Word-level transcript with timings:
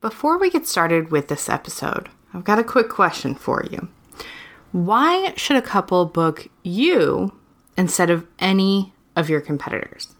Before 0.00 0.38
we 0.38 0.48
get 0.48 0.64
started 0.64 1.10
with 1.10 1.26
this 1.26 1.48
episode, 1.48 2.08
I've 2.32 2.44
got 2.44 2.60
a 2.60 2.64
quick 2.64 2.88
question 2.88 3.34
for 3.34 3.64
you. 3.68 3.88
Why 4.70 5.34
should 5.36 5.56
a 5.56 5.62
couple 5.62 6.04
book 6.04 6.46
you 6.62 7.36
instead 7.76 8.08
of 8.08 8.24
any 8.38 8.92
of 9.16 9.28
your 9.28 9.40
competitors? 9.40 10.14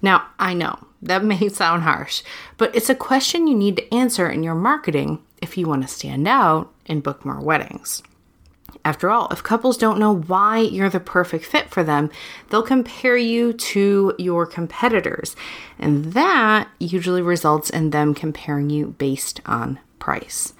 Now, 0.00 0.28
I 0.38 0.54
know 0.54 0.78
that 1.02 1.24
may 1.24 1.48
sound 1.48 1.82
harsh, 1.82 2.22
but 2.58 2.74
it's 2.76 2.90
a 2.90 2.94
question 2.94 3.48
you 3.48 3.56
need 3.56 3.76
to 3.78 3.92
answer 3.92 4.30
in 4.30 4.44
your 4.44 4.54
marketing 4.54 5.20
if 5.42 5.58
you 5.58 5.66
want 5.66 5.82
to 5.82 5.88
stand 5.88 6.28
out 6.28 6.72
and 6.86 7.02
book 7.02 7.24
more 7.24 7.40
weddings. 7.40 8.04
After 8.84 9.10
all, 9.10 9.28
if 9.30 9.42
couples 9.42 9.76
don't 9.76 9.98
know 9.98 10.14
why 10.14 10.58
you're 10.58 10.88
the 10.88 11.00
perfect 11.00 11.44
fit 11.44 11.68
for 11.70 11.84
them, 11.84 12.10
they'll 12.48 12.62
compare 12.62 13.16
you 13.16 13.52
to 13.52 14.14
your 14.18 14.46
competitors. 14.46 15.36
And 15.78 16.12
that 16.12 16.68
usually 16.78 17.22
results 17.22 17.70
in 17.70 17.90
them 17.90 18.14
comparing 18.14 18.70
you 18.70 18.94
based 18.98 19.40
on 19.46 19.78
price. 19.98 20.54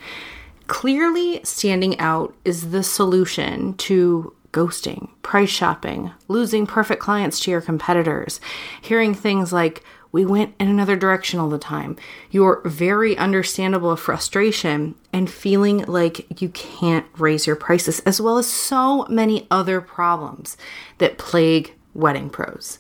Clearly, 0.67 1.41
standing 1.45 1.99
out 1.99 2.35
is 2.45 2.71
the 2.71 2.83
solution 2.83 3.75
to 3.75 4.35
ghosting, 4.53 5.09
price 5.23 5.51
shopping, 5.51 6.11
losing 6.27 6.67
perfect 6.67 7.01
clients 7.01 7.41
to 7.41 7.51
your 7.51 7.61
competitors, 7.61 8.41
hearing 8.81 9.15
things 9.15 9.53
like, 9.53 9.83
we 10.11 10.25
went 10.25 10.55
in 10.59 10.69
another 10.69 10.97
direction 10.97 11.39
all 11.39 11.49
the 11.49 11.59
time. 11.59 11.97
Your 12.31 12.63
very 12.65 13.17
understandable 13.17 13.95
frustration 13.97 14.95
and 15.13 15.31
feeling 15.31 15.85
like 15.85 16.41
you 16.41 16.49
can't 16.51 17.07
raise 17.19 17.47
your 17.47 17.57
prices, 17.57 18.01
as 18.01 18.21
well 18.21 18.39
as 18.39 18.47
so 18.47 19.07
many 19.07 19.47
other 19.51 19.81
problems 19.81 20.57
that 20.99 21.19
plague 21.19 21.75
wedding 21.95 22.31
pros. 22.31 22.79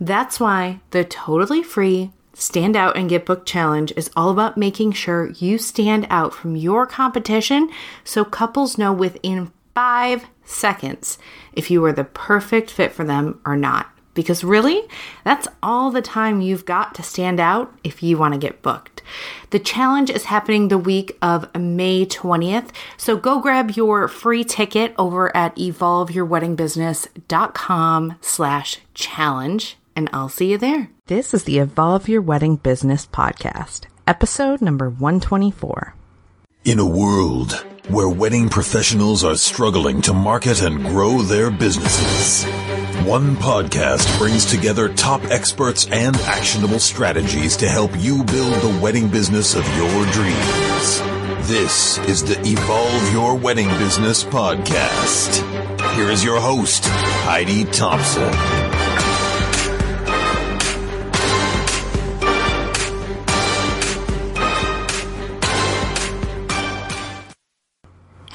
That's 0.00 0.38
why 0.38 0.80
the 0.90 1.04
totally 1.04 1.62
free 1.62 2.12
Stand 2.34 2.76
Out 2.76 2.96
and 2.96 3.08
Get 3.08 3.26
Booked 3.26 3.48
Challenge 3.48 3.92
is 3.96 4.10
all 4.14 4.30
about 4.30 4.56
making 4.56 4.92
sure 4.92 5.30
you 5.30 5.58
stand 5.58 6.06
out 6.08 6.32
from 6.32 6.54
your 6.54 6.86
competition 6.86 7.68
so 8.04 8.24
couples 8.24 8.78
know 8.78 8.92
within 8.92 9.50
five 9.74 10.26
seconds 10.44 11.18
if 11.52 11.68
you 11.68 11.84
are 11.84 11.92
the 11.92 12.04
perfect 12.04 12.70
fit 12.70 12.92
for 12.92 13.02
them 13.02 13.40
or 13.44 13.56
not 13.56 13.90
because 14.18 14.42
really, 14.42 14.82
that's 15.22 15.46
all 15.62 15.92
the 15.92 16.02
time 16.02 16.40
you've 16.40 16.64
got 16.64 16.92
to 16.96 17.04
stand 17.04 17.38
out 17.38 17.72
if 17.84 18.02
you 18.02 18.18
want 18.18 18.34
to 18.34 18.38
get 18.38 18.62
booked. 18.62 19.00
The 19.50 19.60
challenge 19.60 20.10
is 20.10 20.24
happening 20.24 20.66
the 20.66 20.76
week 20.76 21.16
of 21.22 21.54
May 21.54 22.04
20th, 22.04 22.70
so 22.96 23.16
go 23.16 23.40
grab 23.40 23.76
your 23.76 24.08
free 24.08 24.42
ticket 24.42 24.92
over 24.98 25.30
at 25.36 25.54
evolveyourweddingbusiness.com 25.54 28.16
slash 28.20 28.78
challenge, 28.92 29.76
and 29.94 30.10
I'll 30.12 30.28
see 30.28 30.50
you 30.50 30.58
there. 30.58 30.90
This 31.06 31.32
is 31.32 31.44
the 31.44 31.60
Evolve 31.60 32.08
Your 32.08 32.20
Wedding 32.20 32.56
Business 32.56 33.06
podcast, 33.06 33.84
episode 34.04 34.60
number 34.60 34.90
124. 34.90 35.94
In 36.64 36.80
a 36.80 36.84
world 36.84 37.64
where 37.88 38.08
wedding 38.08 38.50
professionals 38.50 39.24
are 39.24 39.36
struggling 39.36 40.02
to 40.02 40.12
market 40.12 40.60
and 40.62 40.84
grow 40.84 41.22
their 41.22 41.50
businesses, 41.50 42.44
one 43.06 43.34
podcast 43.36 44.18
brings 44.18 44.44
together 44.44 44.92
top 44.92 45.24
experts 45.30 45.86
and 45.90 46.14
actionable 46.16 46.78
strategies 46.78 47.56
to 47.56 47.68
help 47.68 47.90
you 47.96 48.22
build 48.24 48.52
the 48.54 48.80
wedding 48.82 49.08
business 49.08 49.54
of 49.54 49.66
your 49.76 50.04
dreams. 50.12 51.00
This 51.48 51.96
is 52.00 52.22
the 52.22 52.38
Evolve 52.44 53.12
Your 53.12 53.34
Wedding 53.34 53.70
Business 53.78 54.22
podcast. 54.22 55.42
Here 55.94 56.10
is 56.10 56.22
your 56.22 56.40
host, 56.40 56.84
Heidi 56.86 57.64
Thompson. 57.64 58.57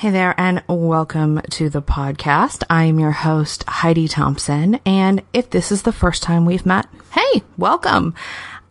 Hey 0.03 0.11
there, 0.11 0.35
and 0.37 0.61
welcome 0.67 1.39
to 1.51 1.69
the 1.69 1.81
podcast. 1.81 2.65
I 2.69 2.83
am 2.83 2.99
your 2.99 3.13
host, 3.13 3.63
Heidi 3.69 4.09
Thompson, 4.09 4.81
and 4.85 5.23
if 5.31 5.49
this 5.49 5.71
is 5.71 5.83
the 5.83 5.93
first 5.93 6.23
time 6.23 6.45
we've 6.45 6.65
met, 6.65 6.87
hey, 7.13 7.41
welcome. 7.57 8.13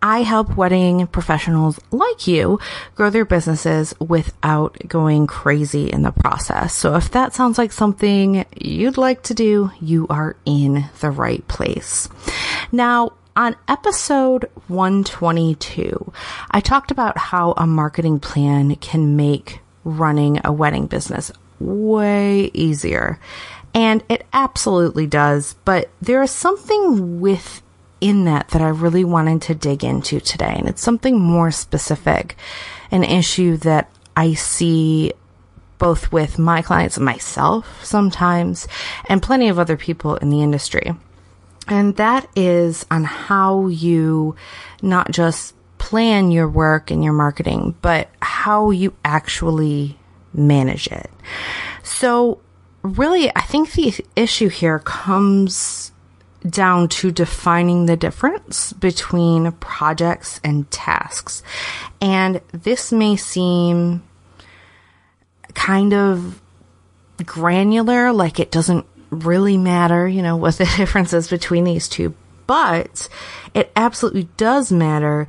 I 0.03 0.25
help 0.25 0.59
wedding 0.59 1.07
professionals 1.07 1.81
like 1.91 2.27
you 2.27 2.61
grow 2.97 3.09
their 3.09 3.25
businesses 3.25 3.95
without 3.99 4.77
going 4.87 5.27
crazy 5.27 5.91
in 5.91 6.03
the 6.03 6.13
process. 6.13 6.75
So 6.75 6.97
if 6.97 7.13
that 7.13 7.33
sounds 7.33 7.57
like 7.57 7.73
something 7.73 8.45
you'd 8.55 8.99
like 8.99 9.23
to 9.23 9.33
do, 9.33 9.71
you 9.81 10.07
are 10.11 10.37
in 10.45 10.85
the 11.01 11.11
right 11.11 11.49
place. 11.49 12.11
Now, 12.73 13.15
on 13.35 13.57
episode 13.69 14.51
122, 14.69 16.13
I 16.51 16.61
talked 16.61 16.91
about 16.91 17.17
how 17.17 17.53
a 17.53 17.67
marketing 17.67 18.21
plan 18.21 18.77
can 18.77 19.17
make 19.17 19.62
running 19.85 20.41
a 20.45 20.53
wedding 20.53 20.87
business 20.87 21.33
way 21.59 22.51
easier. 22.55 23.19
And 23.75 24.03
it 24.09 24.27
absolutely 24.33 25.07
does, 25.07 25.55
but 25.65 25.89
there 26.01 26.23
is 26.23 26.31
something 26.31 27.21
within 27.21 28.25
that 28.25 28.49
that 28.49 28.61
I 28.61 28.69
really 28.69 29.05
wanted 29.05 29.43
to 29.43 29.55
dig 29.55 29.83
into 29.83 30.21
today, 30.21 30.55
and 30.59 30.69
it's 30.69 30.83
something 30.83 31.19
more 31.19 31.51
specific, 31.51 32.37
an 32.91 33.05
issue 33.05 33.57
that 33.59 33.91
I 34.17 34.35
see 34.35 35.13
both 35.79 36.13
with 36.13 36.39
my 36.39 36.63
clients 36.63 36.97
and 36.97 37.07
myself 37.07 37.85
sometimes, 37.85 38.69
and 39.09 39.23
plenty 39.23 39.49
of 39.49 39.59
other 39.59 39.77
people 39.77 40.17
in 40.17 40.31
the 40.31 40.43
industry. 40.43 40.95
And 41.67 41.97
that 41.97 42.29
is 42.37 42.85
on 42.91 43.05
how 43.05 43.69
you 43.69 44.37
not 44.83 45.11
just 45.11 45.55
plan 45.83 46.31
your 46.31 46.49
work 46.49 46.93
and 46.93 47.03
your 47.03 47.13
marketing, 47.13 47.75
but 47.83 48.09
how 48.23 48.71
you 48.71 48.95
actually 49.05 49.99
manage 50.33 50.87
it. 50.87 51.11
So, 51.83 52.39
really, 52.83 53.35
I 53.35 53.41
think 53.41 53.73
the 53.73 53.93
issue 54.15 54.49
here 54.49 54.79
comes 54.79 55.91
down 56.49 56.87
to 56.89 57.11
defining 57.11 57.87
the 57.87 57.97
difference 57.97 58.73
between 58.73 59.51
projects 59.53 60.41
and 60.45 60.71
tasks. 60.71 61.43
And 62.01 62.41
this 62.53 62.93
may 62.93 63.17
seem 63.17 64.05
kind 65.55 65.93
of 65.93 66.41
granular, 67.25 68.13
like 68.13 68.39
it 68.39 68.53
doesn't 68.53 68.87
really 69.11 69.59
matter, 69.59 70.07
you 70.07 70.23
know, 70.23 70.37
what 70.45 70.59
the 70.59 70.73
difference 70.77 71.13
is 71.13 71.29
between 71.29 71.65
these 71.65 71.89
two, 71.89 72.15
but 72.47 73.09
it 73.55 73.71
absolutely 73.77 74.29
does 74.37 74.73
matter 74.73 75.27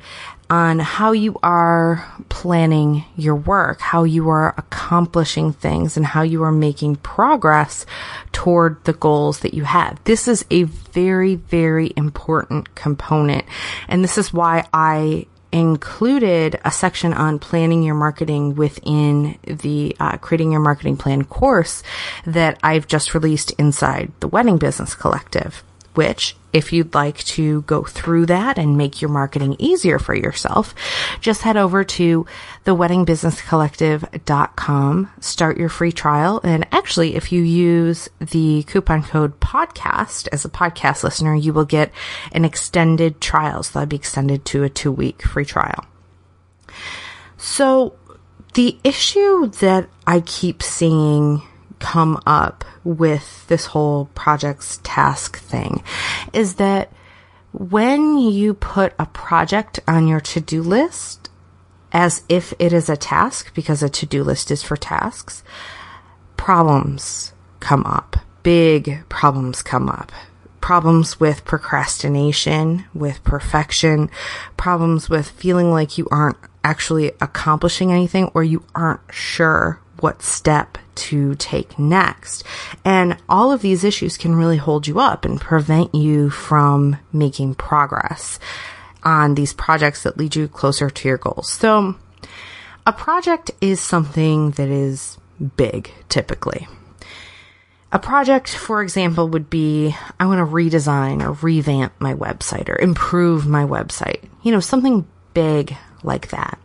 on 0.50 0.78
how 0.78 1.12
you 1.12 1.36
are 1.42 2.06
planning 2.28 3.04
your 3.16 3.36
work, 3.36 3.80
how 3.80 4.04
you 4.04 4.28
are 4.28 4.54
accomplishing 4.56 5.52
things, 5.52 5.96
and 5.96 6.04
how 6.04 6.22
you 6.22 6.42
are 6.42 6.52
making 6.52 6.96
progress 6.96 7.86
toward 8.32 8.82
the 8.84 8.92
goals 8.92 9.40
that 9.40 9.54
you 9.54 9.64
have. 9.64 10.02
This 10.04 10.28
is 10.28 10.44
a 10.50 10.64
very, 10.64 11.36
very 11.36 11.92
important 11.96 12.74
component. 12.74 13.44
And 13.88 14.04
this 14.04 14.18
is 14.18 14.32
why 14.32 14.66
I 14.72 15.26
included 15.54 16.60
a 16.64 16.70
section 16.70 17.14
on 17.14 17.38
planning 17.38 17.84
your 17.84 17.94
marketing 17.94 18.56
within 18.56 19.38
the 19.44 19.96
uh, 20.00 20.16
creating 20.16 20.50
your 20.50 20.60
marketing 20.60 20.96
plan 20.96 21.24
course 21.24 21.84
that 22.26 22.58
I've 22.62 22.88
just 22.88 23.14
released 23.14 23.52
inside 23.52 24.10
the 24.18 24.26
Wedding 24.26 24.58
Business 24.58 24.96
Collective 24.96 25.62
which 25.94 26.36
if 26.52 26.72
you'd 26.72 26.94
like 26.94 27.18
to 27.24 27.62
go 27.62 27.82
through 27.82 28.26
that 28.26 28.58
and 28.58 28.76
make 28.76 29.02
your 29.02 29.10
marketing 29.10 29.56
easier 29.58 29.98
for 29.98 30.14
yourself, 30.14 30.72
just 31.20 31.42
head 31.42 31.56
over 31.56 31.82
to 31.82 32.24
theweddingbusinesscollective.com, 32.64 35.10
start 35.20 35.58
your 35.58 35.68
free 35.68 35.90
trial. 35.90 36.40
And 36.44 36.64
actually, 36.70 37.16
if 37.16 37.32
you 37.32 37.42
use 37.42 38.08
the 38.20 38.62
coupon 38.64 39.02
code 39.02 39.40
podcast 39.40 40.28
as 40.30 40.44
a 40.44 40.48
podcast 40.48 41.02
listener, 41.02 41.34
you 41.34 41.52
will 41.52 41.64
get 41.64 41.90
an 42.30 42.44
extended 42.44 43.20
trial. 43.20 43.64
So 43.64 43.80
that'd 43.80 43.88
be 43.88 43.96
extended 43.96 44.44
to 44.46 44.62
a 44.62 44.68
two 44.68 44.92
week 44.92 45.22
free 45.22 45.44
trial. 45.44 45.84
So 47.36 47.96
the 48.54 48.78
issue 48.84 49.48
that 49.48 49.88
I 50.06 50.20
keep 50.20 50.62
seeing 50.62 51.42
come 51.78 52.20
up 52.26 52.64
with 52.82 53.46
this 53.48 53.66
whole 53.66 54.06
projects 54.14 54.80
task 54.82 55.38
thing 55.38 55.82
is 56.32 56.56
that 56.56 56.92
when 57.52 58.18
you 58.18 58.52
put 58.54 58.92
a 58.98 59.06
project 59.06 59.80
on 59.86 60.08
your 60.08 60.20
to 60.20 60.40
do 60.40 60.62
list 60.62 61.30
as 61.92 62.22
if 62.28 62.52
it 62.58 62.72
is 62.72 62.88
a 62.88 62.96
task, 62.96 63.54
because 63.54 63.82
a 63.82 63.88
to 63.88 64.04
do 64.04 64.24
list 64.24 64.50
is 64.50 64.62
for 64.62 64.76
tasks, 64.76 65.44
problems 66.36 67.32
come 67.60 67.84
up. 67.84 68.16
Big 68.42 69.08
problems 69.08 69.62
come 69.62 69.88
up. 69.88 70.10
Problems 70.60 71.20
with 71.20 71.44
procrastination, 71.44 72.84
with 72.92 73.22
perfection, 73.22 74.10
problems 74.56 75.08
with 75.08 75.30
feeling 75.30 75.70
like 75.70 75.96
you 75.96 76.08
aren't 76.10 76.36
actually 76.64 77.12
accomplishing 77.20 77.92
anything 77.92 78.30
or 78.34 78.42
you 78.42 78.64
aren't 78.74 79.00
sure 79.10 79.78
what 80.04 80.20
step 80.20 80.76
to 80.94 81.34
take 81.36 81.78
next. 81.78 82.44
And 82.84 83.16
all 83.26 83.50
of 83.50 83.62
these 83.62 83.84
issues 83.84 84.18
can 84.18 84.34
really 84.34 84.58
hold 84.58 84.86
you 84.86 85.00
up 85.00 85.24
and 85.24 85.40
prevent 85.40 85.94
you 85.94 86.28
from 86.28 86.98
making 87.10 87.54
progress 87.54 88.38
on 89.02 89.34
these 89.34 89.54
projects 89.54 90.02
that 90.02 90.18
lead 90.18 90.36
you 90.36 90.46
closer 90.46 90.90
to 90.90 91.08
your 91.08 91.16
goals. 91.16 91.50
So 91.50 91.94
a 92.86 92.92
project 92.92 93.50
is 93.62 93.80
something 93.80 94.50
that 94.52 94.68
is 94.68 95.16
big 95.56 95.90
typically. 96.10 96.68
A 97.90 97.98
project, 97.98 98.50
for 98.50 98.82
example, 98.82 99.28
would 99.28 99.48
be 99.48 99.96
I 100.20 100.26
want 100.26 100.38
to 100.38 100.54
redesign 100.54 101.22
or 101.22 101.32
revamp 101.32 101.94
my 101.98 102.12
website 102.12 102.68
or 102.68 102.78
improve 102.78 103.46
my 103.46 103.64
website. 103.64 104.28
You 104.42 104.52
know, 104.52 104.60
something 104.60 105.06
big 105.32 105.74
like 106.02 106.28
that. 106.28 106.58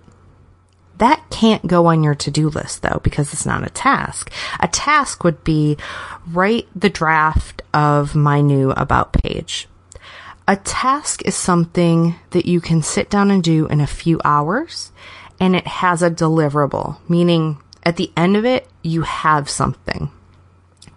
That 0.99 1.23
can't 1.29 1.65
go 1.65 1.87
on 1.87 2.03
your 2.03 2.15
to 2.15 2.31
do 2.31 2.49
list 2.49 2.81
though, 2.81 2.99
because 3.03 3.33
it's 3.33 3.45
not 3.45 3.65
a 3.65 3.69
task. 3.69 4.31
A 4.59 4.67
task 4.67 5.23
would 5.23 5.43
be 5.43 5.77
write 6.27 6.67
the 6.75 6.89
draft 6.89 7.61
of 7.73 8.15
my 8.15 8.41
new 8.41 8.71
about 8.71 9.13
page. 9.13 9.67
A 10.47 10.55
task 10.55 11.25
is 11.25 11.35
something 11.35 12.15
that 12.31 12.45
you 12.45 12.59
can 12.61 12.81
sit 12.81 13.09
down 13.09 13.31
and 13.31 13.43
do 13.43 13.67
in 13.67 13.81
a 13.81 13.87
few 13.87 14.19
hours 14.25 14.91
and 15.39 15.55
it 15.55 15.67
has 15.67 16.01
a 16.01 16.11
deliverable, 16.11 16.97
meaning 17.07 17.59
at 17.83 17.95
the 17.95 18.11
end 18.17 18.35
of 18.35 18.45
it, 18.45 18.67
you 18.81 19.03
have 19.03 19.49
something. 19.49 20.11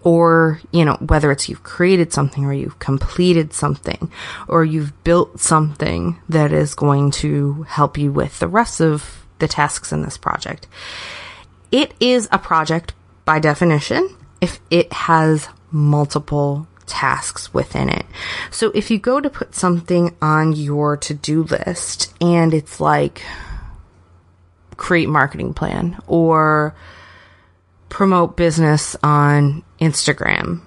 Or, 0.02 0.60
you 0.72 0.84
know, 0.84 0.94
whether 0.94 1.30
it's 1.30 1.48
you've 1.48 1.62
created 1.62 2.12
something 2.12 2.44
or 2.44 2.52
you've 2.52 2.80
completed 2.80 3.52
something 3.52 4.10
or 4.48 4.64
you've 4.64 5.04
built 5.04 5.38
something 5.38 6.18
that 6.28 6.52
is 6.52 6.74
going 6.74 7.12
to 7.12 7.62
help 7.68 7.96
you 7.96 8.10
with 8.10 8.40
the 8.40 8.48
rest 8.48 8.80
of 8.80 9.21
the 9.42 9.48
tasks 9.48 9.92
in 9.92 10.00
this 10.00 10.16
project. 10.16 10.66
It 11.70 11.92
is 12.00 12.26
a 12.32 12.38
project 12.38 12.94
by 13.26 13.38
definition 13.38 14.16
if 14.40 14.58
it 14.70 14.90
has 14.92 15.48
multiple 15.70 16.66
tasks 16.86 17.52
within 17.52 17.90
it. 17.90 18.06
So 18.50 18.70
if 18.74 18.90
you 18.90 18.98
go 18.98 19.20
to 19.20 19.28
put 19.28 19.54
something 19.54 20.16
on 20.22 20.54
your 20.54 20.96
to 20.98 21.12
do 21.12 21.42
list 21.42 22.14
and 22.20 22.54
it's 22.54 22.80
like, 22.80 23.22
create 24.76 25.08
marketing 25.08 25.54
plan 25.54 25.96
or 26.06 26.74
promote 27.88 28.36
business 28.36 28.96
on 29.02 29.62
Instagram. 29.80 30.60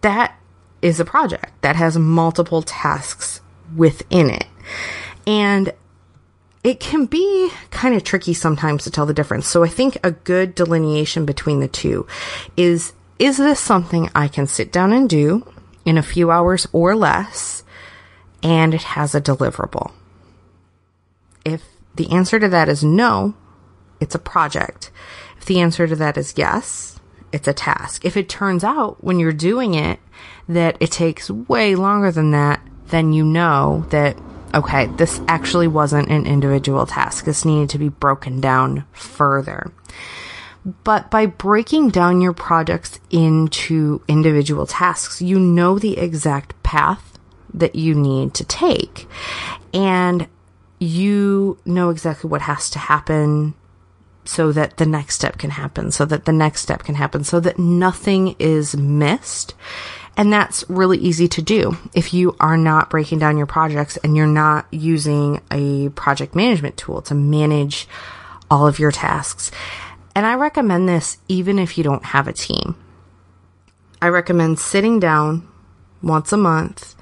That 0.00 0.38
is 0.80 1.00
a 1.00 1.04
project 1.04 1.60
that 1.62 1.76
has 1.76 1.98
multiple 1.98 2.62
tasks 2.62 3.40
within 3.74 4.30
it. 4.30 4.46
And 5.26 5.72
it 6.66 6.80
can 6.80 7.06
be 7.06 7.48
kind 7.70 7.94
of 7.94 8.02
tricky 8.02 8.34
sometimes 8.34 8.82
to 8.82 8.90
tell 8.90 9.06
the 9.06 9.14
difference. 9.14 9.46
So 9.46 9.62
I 9.62 9.68
think 9.68 9.98
a 10.02 10.10
good 10.10 10.56
delineation 10.56 11.24
between 11.24 11.60
the 11.60 11.68
two 11.68 12.08
is 12.56 12.92
is 13.20 13.36
this 13.38 13.60
something 13.60 14.10
I 14.16 14.26
can 14.26 14.48
sit 14.48 14.72
down 14.72 14.92
and 14.92 15.08
do 15.08 15.50
in 15.84 15.96
a 15.96 16.02
few 16.02 16.30
hours 16.32 16.66
or 16.72 16.96
less 16.96 17.62
and 18.42 18.74
it 18.74 18.82
has 18.82 19.14
a 19.14 19.20
deliverable? 19.20 19.92
If 21.44 21.62
the 21.94 22.10
answer 22.10 22.40
to 22.40 22.48
that 22.48 22.68
is 22.68 22.82
no, 22.82 23.34
it's 24.00 24.16
a 24.16 24.18
project. 24.18 24.90
If 25.38 25.44
the 25.44 25.60
answer 25.60 25.86
to 25.86 25.94
that 25.94 26.18
is 26.18 26.34
yes, 26.36 26.98
it's 27.30 27.46
a 27.46 27.54
task. 27.54 28.04
If 28.04 28.16
it 28.16 28.28
turns 28.28 28.64
out 28.64 29.04
when 29.04 29.20
you're 29.20 29.32
doing 29.32 29.74
it 29.74 30.00
that 30.48 30.76
it 30.80 30.90
takes 30.90 31.30
way 31.30 31.76
longer 31.76 32.10
than 32.10 32.32
that, 32.32 32.60
then 32.88 33.12
you 33.12 33.24
know 33.24 33.86
that, 33.90 34.16
okay, 34.54 34.86
this 34.86 35.20
actually 35.28 35.68
wasn't 35.68 36.08
an 36.08 36.26
individual 36.26 36.86
task. 36.86 37.24
This 37.24 37.44
needed 37.44 37.70
to 37.70 37.78
be 37.78 37.88
broken 37.88 38.40
down 38.40 38.84
further. 38.92 39.72
But 40.82 41.10
by 41.10 41.26
breaking 41.26 41.90
down 41.90 42.20
your 42.20 42.32
projects 42.32 42.98
into 43.10 44.02
individual 44.08 44.66
tasks, 44.66 45.22
you 45.22 45.38
know 45.38 45.78
the 45.78 45.96
exact 45.96 46.60
path 46.62 47.18
that 47.54 47.76
you 47.76 47.94
need 47.94 48.34
to 48.34 48.44
take. 48.44 49.06
And 49.72 50.26
you 50.78 51.58
know 51.64 51.90
exactly 51.90 52.28
what 52.28 52.42
has 52.42 52.68
to 52.70 52.78
happen 52.78 53.54
so 54.24 54.52
that 54.52 54.76
the 54.76 54.86
next 54.86 55.14
step 55.14 55.38
can 55.38 55.50
happen, 55.50 55.90
so 55.90 56.04
that 56.04 56.24
the 56.24 56.32
next 56.32 56.62
step 56.62 56.82
can 56.82 56.96
happen, 56.96 57.22
so 57.22 57.38
that 57.40 57.58
nothing 57.58 58.34
is 58.38 58.76
missed. 58.76 59.54
And 60.16 60.32
that's 60.32 60.64
really 60.68 60.98
easy 60.98 61.28
to 61.28 61.42
do 61.42 61.76
if 61.94 62.14
you 62.14 62.34
are 62.40 62.56
not 62.56 62.88
breaking 62.88 63.18
down 63.18 63.36
your 63.36 63.46
projects 63.46 63.98
and 63.98 64.16
you're 64.16 64.26
not 64.26 64.66
using 64.70 65.42
a 65.50 65.90
project 65.90 66.34
management 66.34 66.76
tool 66.76 67.02
to 67.02 67.14
manage 67.14 67.86
all 68.50 68.66
of 68.66 68.78
your 68.78 68.92
tasks. 68.92 69.50
And 70.14 70.24
I 70.24 70.34
recommend 70.34 70.88
this 70.88 71.18
even 71.28 71.58
if 71.58 71.76
you 71.76 71.84
don't 71.84 72.04
have 72.04 72.28
a 72.28 72.32
team. 72.32 72.76
I 74.00 74.08
recommend 74.08 74.58
sitting 74.58 75.00
down 75.00 75.46
once 76.02 76.32
a 76.32 76.36
month 76.38 76.94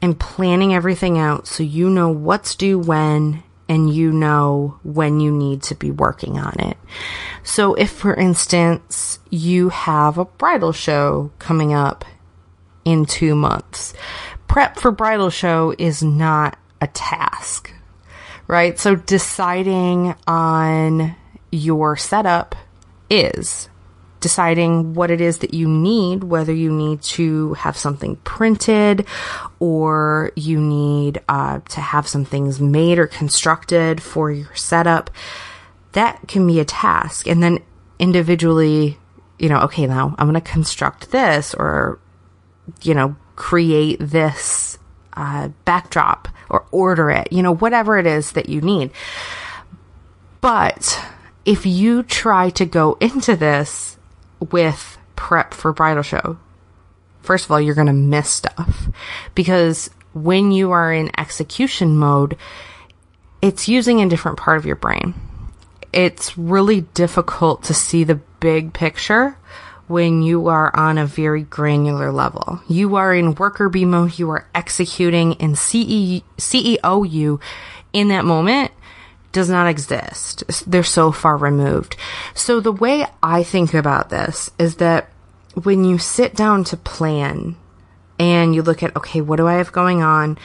and 0.00 0.20
planning 0.20 0.74
everything 0.74 1.18
out 1.18 1.46
so 1.46 1.62
you 1.62 1.88
know 1.88 2.10
what's 2.10 2.54
due 2.54 2.78
when 2.78 3.42
and 3.68 3.92
you 3.92 4.12
know 4.12 4.78
when 4.82 5.20
you 5.20 5.32
need 5.32 5.62
to 5.62 5.74
be 5.74 5.90
working 5.90 6.38
on 6.38 6.54
it. 6.60 6.76
So 7.42 7.74
if 7.74 7.90
for 7.90 8.14
instance 8.14 9.18
you 9.30 9.70
have 9.70 10.18
a 10.18 10.26
bridal 10.26 10.72
show 10.72 11.32
coming 11.38 11.72
up 11.72 12.04
in 12.84 13.06
2 13.06 13.34
months, 13.34 13.94
prep 14.46 14.78
for 14.78 14.90
bridal 14.90 15.30
show 15.30 15.74
is 15.78 16.02
not 16.02 16.58
a 16.80 16.86
task. 16.88 17.72
Right? 18.46 18.78
So 18.78 18.94
deciding 18.94 20.14
on 20.26 21.16
your 21.50 21.96
setup 21.96 22.54
is 23.08 23.68
deciding 24.24 24.94
what 24.94 25.10
it 25.10 25.20
is 25.20 25.38
that 25.40 25.52
you 25.52 25.68
need, 25.68 26.24
whether 26.24 26.52
you 26.52 26.72
need 26.72 27.02
to 27.02 27.52
have 27.52 27.76
something 27.76 28.16
printed 28.24 29.06
or 29.60 30.32
you 30.34 30.58
need 30.58 31.20
uh, 31.28 31.60
to 31.68 31.80
have 31.82 32.08
some 32.08 32.24
things 32.24 32.58
made 32.58 32.98
or 32.98 33.06
constructed 33.06 34.02
for 34.02 34.30
your 34.30 34.54
setup. 34.54 35.10
That 35.92 36.26
can 36.26 36.46
be 36.46 36.58
a 36.58 36.64
task. 36.64 37.26
And 37.26 37.42
then 37.42 37.58
individually, 37.98 38.98
you 39.38 39.50
know, 39.50 39.60
okay, 39.64 39.86
now 39.86 40.14
I'm 40.16 40.26
going 40.26 40.40
to 40.40 40.50
construct 40.50 41.10
this 41.10 41.52
or, 41.52 42.00
you 42.82 42.94
know, 42.94 43.16
create 43.36 43.98
this 44.00 44.78
uh, 45.14 45.48
backdrop 45.64 46.28
or 46.48 46.66
order 46.70 47.10
it, 47.10 47.32
you 47.32 47.42
know, 47.42 47.54
whatever 47.54 47.98
it 47.98 48.06
is 48.06 48.32
that 48.32 48.48
you 48.48 48.60
need. 48.60 48.90
But 50.40 51.00
if 51.44 51.66
you 51.66 52.02
try 52.02 52.50
to 52.50 52.64
go 52.64 52.96
into 53.00 53.36
this 53.36 53.96
with 54.50 54.98
prep 55.16 55.54
for 55.54 55.72
bridal 55.72 56.02
show, 56.02 56.38
first 57.22 57.44
of 57.44 57.50
all, 57.50 57.60
you're 57.60 57.74
going 57.74 57.86
to 57.86 57.92
miss 57.92 58.28
stuff 58.30 58.88
because 59.34 59.90
when 60.12 60.52
you 60.52 60.70
are 60.72 60.92
in 60.92 61.10
execution 61.18 61.96
mode, 61.96 62.36
it's 63.42 63.68
using 63.68 64.00
a 64.00 64.08
different 64.08 64.38
part 64.38 64.58
of 64.58 64.66
your 64.66 64.76
brain. 64.76 65.14
It's 65.92 66.36
really 66.36 66.82
difficult 66.82 67.64
to 67.64 67.74
see 67.74 68.04
the 68.04 68.20
big 68.40 68.72
picture 68.72 69.36
when 69.86 70.22
you 70.22 70.48
are 70.48 70.74
on 70.74 70.98
a 70.98 71.06
very 71.06 71.42
granular 71.42 72.10
level. 72.10 72.60
You 72.68 72.96
are 72.96 73.14
in 73.14 73.34
worker 73.34 73.68
bee 73.68 73.84
mode, 73.84 74.18
you 74.18 74.30
are 74.30 74.48
executing 74.54 75.34
in 75.34 75.56
CE, 75.56 76.22
CEOU 76.38 77.40
in 77.92 78.08
that 78.08 78.24
moment 78.24 78.72
does 79.32 79.50
not 79.50 79.66
exist. 79.66 80.44
They're 80.66 80.82
so 80.82 81.12
far 81.12 81.36
removed. 81.36 81.96
So 82.34 82.60
the 82.60 82.72
way 82.72 83.06
I 83.22 83.42
think 83.42 83.74
about 83.74 84.08
this 84.08 84.50
is 84.58 84.76
that 84.76 85.10
when 85.54 85.84
you 85.84 85.98
sit 85.98 86.34
down 86.34 86.64
to 86.64 86.76
plan 86.76 87.56
and 88.18 88.54
you 88.54 88.62
look 88.62 88.82
at, 88.82 88.96
okay, 88.96 89.20
what 89.20 89.36
do 89.36 89.46
I 89.46 89.54
have 89.54 89.72
going 89.72 90.02
on? 90.02 90.38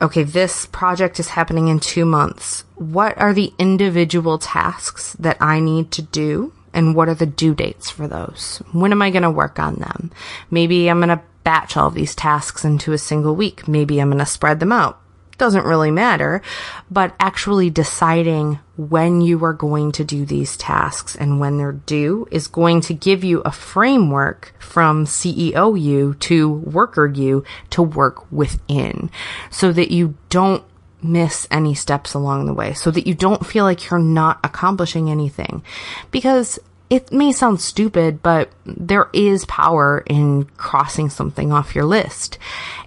Okay, 0.00 0.22
this 0.22 0.66
project 0.66 1.18
is 1.18 1.28
happening 1.28 1.68
in 1.68 1.80
two 1.80 2.04
months. 2.04 2.64
What 2.76 3.18
are 3.18 3.32
the 3.32 3.52
individual 3.58 4.38
tasks 4.38 5.14
that 5.18 5.38
I 5.40 5.58
need 5.58 5.90
to 5.92 6.02
do? 6.02 6.52
And 6.78 6.94
what 6.94 7.08
are 7.08 7.14
the 7.14 7.26
due 7.26 7.56
dates 7.56 7.90
for 7.90 8.06
those? 8.06 8.62
When 8.70 8.92
am 8.92 9.02
I 9.02 9.10
going 9.10 9.24
to 9.24 9.30
work 9.32 9.58
on 9.58 9.74
them? 9.80 10.12
Maybe 10.48 10.88
I'm 10.88 11.00
going 11.00 11.08
to 11.08 11.20
batch 11.42 11.76
all 11.76 11.90
these 11.90 12.14
tasks 12.14 12.64
into 12.64 12.92
a 12.92 12.98
single 12.98 13.34
week. 13.34 13.66
Maybe 13.66 13.98
I'm 13.98 14.10
going 14.10 14.20
to 14.20 14.26
spread 14.26 14.60
them 14.60 14.70
out 14.70 15.00
doesn't 15.38 15.64
really 15.64 15.90
matter, 15.90 16.42
but 16.90 17.14
actually 17.18 17.70
deciding 17.70 18.58
when 18.76 19.20
you 19.20 19.42
are 19.44 19.52
going 19.52 19.92
to 19.92 20.04
do 20.04 20.24
these 20.24 20.56
tasks 20.56 21.16
and 21.16 21.40
when 21.40 21.56
they're 21.56 21.72
due 21.72 22.26
is 22.30 22.48
going 22.48 22.80
to 22.82 22.92
give 22.92 23.24
you 23.24 23.40
a 23.40 23.52
framework 23.52 24.52
from 24.58 25.06
CEO 25.06 25.80
you 25.80 26.14
to 26.14 26.48
worker 26.48 27.06
you 27.06 27.44
to 27.70 27.82
work 27.82 28.30
within 28.32 29.10
so 29.48 29.72
that 29.72 29.92
you 29.92 30.14
don't 30.28 30.64
miss 31.00 31.46
any 31.52 31.74
steps 31.74 32.12
along 32.12 32.46
the 32.46 32.52
way 32.52 32.72
so 32.74 32.90
that 32.90 33.06
you 33.06 33.14
don't 33.14 33.46
feel 33.46 33.64
like 33.64 33.88
you're 33.88 34.00
not 34.00 34.40
accomplishing 34.42 35.08
anything 35.08 35.62
because 36.10 36.58
it 36.90 37.12
may 37.12 37.32
sound 37.32 37.60
stupid, 37.60 38.22
but 38.22 38.50
there 38.64 39.08
is 39.12 39.44
power 39.44 40.02
in 40.06 40.44
crossing 40.56 41.10
something 41.10 41.52
off 41.52 41.74
your 41.74 41.84
list. 41.84 42.38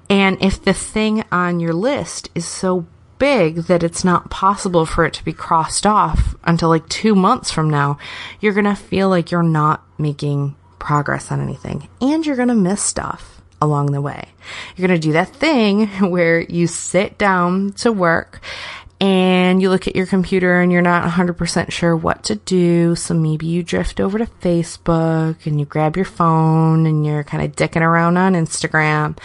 And 0.10 0.42
if 0.42 0.64
the 0.64 0.74
thing 0.74 1.24
on 1.32 1.60
your 1.60 1.74
list 1.74 2.30
is 2.34 2.46
so 2.46 2.86
big 3.20 3.58
that 3.68 3.84
it's 3.84 4.04
not 4.04 4.32
possible 4.32 4.86
for 4.86 5.06
it 5.06 5.14
to 5.14 5.24
be 5.24 5.32
crossed 5.32 5.86
off 5.86 6.36
until 6.44 6.70
like 6.70 6.90
two 6.90 7.14
months 7.14 7.52
from 7.52 7.70
now, 7.70 8.00
you're 8.40 8.54
going 8.54 8.66
to 8.66 8.76
feel 8.76 9.10
like 9.10 9.30
you're 9.30 9.44
not 9.44 9.84
making 10.00 10.56
progress 10.80 11.32
on 11.32 11.40
anything 11.40 11.88
and 12.02 12.26
you're 12.26 12.36
going 12.36 12.48
to 12.48 12.56
miss 12.56 12.82
stuff 12.82 13.42
along 13.62 13.92
the 13.92 14.02
way. 14.02 14.28
You're 14.76 14.88
going 14.88 15.00
to 15.00 15.08
do 15.08 15.14
that 15.14 15.36
thing 15.36 15.88
where 16.10 16.42
you 16.42 16.66
sit 16.66 17.20
down 17.20 17.74
to 17.74 17.92
work 17.92 18.42
and 19.02 19.64
you 19.64 19.72
look 19.72 19.88
at 19.88 19.96
your 19.96 20.06
computer 20.06 20.62
and 20.62 20.72
you're 20.72 20.84
not 20.84 21.10
100% 21.10 21.72
sure 21.72 21.96
what 21.96 22.24
to 22.26 22.36
do. 22.36 22.96
So 22.96 23.16
maybe 23.16 23.48
you 23.48 23.64
drift 23.64 24.00
over 24.00 24.20
to 24.20 24.28
Facebook 24.28 25.48
and 25.48 25.60
you 25.60 25.66
grab 25.66 25.96
your 25.96 26.06
phone 26.06 26.86
and 26.86 27.04
you're 27.04 27.24
kind 27.24 27.44
of 27.44 27.56
dicking 27.56 27.82
around 27.82 28.18
on 28.18 28.34
Instagram. 28.34 29.18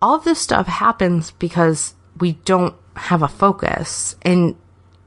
All 0.00 0.14
of 0.14 0.22
this 0.22 0.38
stuff 0.38 0.68
happens 0.68 1.32
because 1.32 1.94
we 2.20 2.34
don't 2.44 2.76
have 2.94 3.20
a 3.20 3.28
focus 3.28 4.14
and 4.22 4.54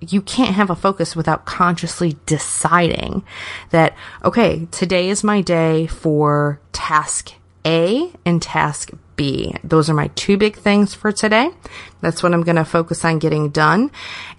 you 0.02 0.22
can't 0.22 0.56
have 0.56 0.70
a 0.70 0.76
focus 0.76 1.16
without 1.16 1.46
consciously 1.46 2.18
deciding 2.26 3.24
that, 3.70 3.96
okay, 4.26 4.68
today 4.72 5.10
is 5.10 5.24
my 5.24 5.40
day 5.40 5.88
for 5.88 6.60
task 6.74 7.34
A 7.66 8.12
and 8.26 8.42
task 8.42 8.92
B. 9.20 9.54
Those 9.66 9.90
are 9.90 9.94
my 9.94 10.08
two 10.16 10.38
big 10.38 10.56
things 10.56 10.94
for 10.94 11.12
today. 11.12 11.52
That's 12.00 12.24
what 12.24 12.34
I'm 12.34 12.44
going 12.44 12.56
to 12.56 12.64
focus 12.64 13.04
on 13.04 13.20
getting 13.20 13.50
done. 13.50 13.92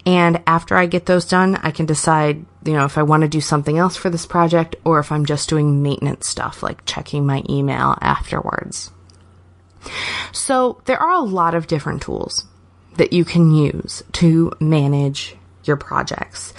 And 0.07 0.41
after 0.47 0.75
I 0.75 0.87
get 0.87 1.05
those 1.05 1.25
done, 1.25 1.55
I 1.57 1.69
can 1.69 1.85
decide, 1.85 2.43
you 2.65 2.73
know, 2.73 2.85
if 2.85 2.97
I 2.97 3.03
want 3.03 3.21
to 3.21 3.29
do 3.29 3.41
something 3.41 3.77
else 3.77 3.95
for 3.95 4.09
this 4.09 4.25
project 4.25 4.75
or 4.83 4.97
if 4.97 5.11
I'm 5.11 5.27
just 5.27 5.49
doing 5.49 5.83
maintenance 5.83 6.27
stuff 6.27 6.63
like 6.63 6.83
checking 6.85 7.27
my 7.27 7.43
email 7.47 7.95
afterwards. 8.01 8.89
So 10.31 10.81
there 10.85 10.99
are 10.99 11.13
a 11.13 11.19
lot 11.21 11.53
of 11.53 11.67
different 11.67 12.01
tools 12.01 12.47
that 12.97 13.13
you 13.13 13.23
can 13.23 13.53
use 13.53 14.01
to 14.13 14.51
manage 14.59 15.35
your 15.63 15.77
projects. 15.77 16.55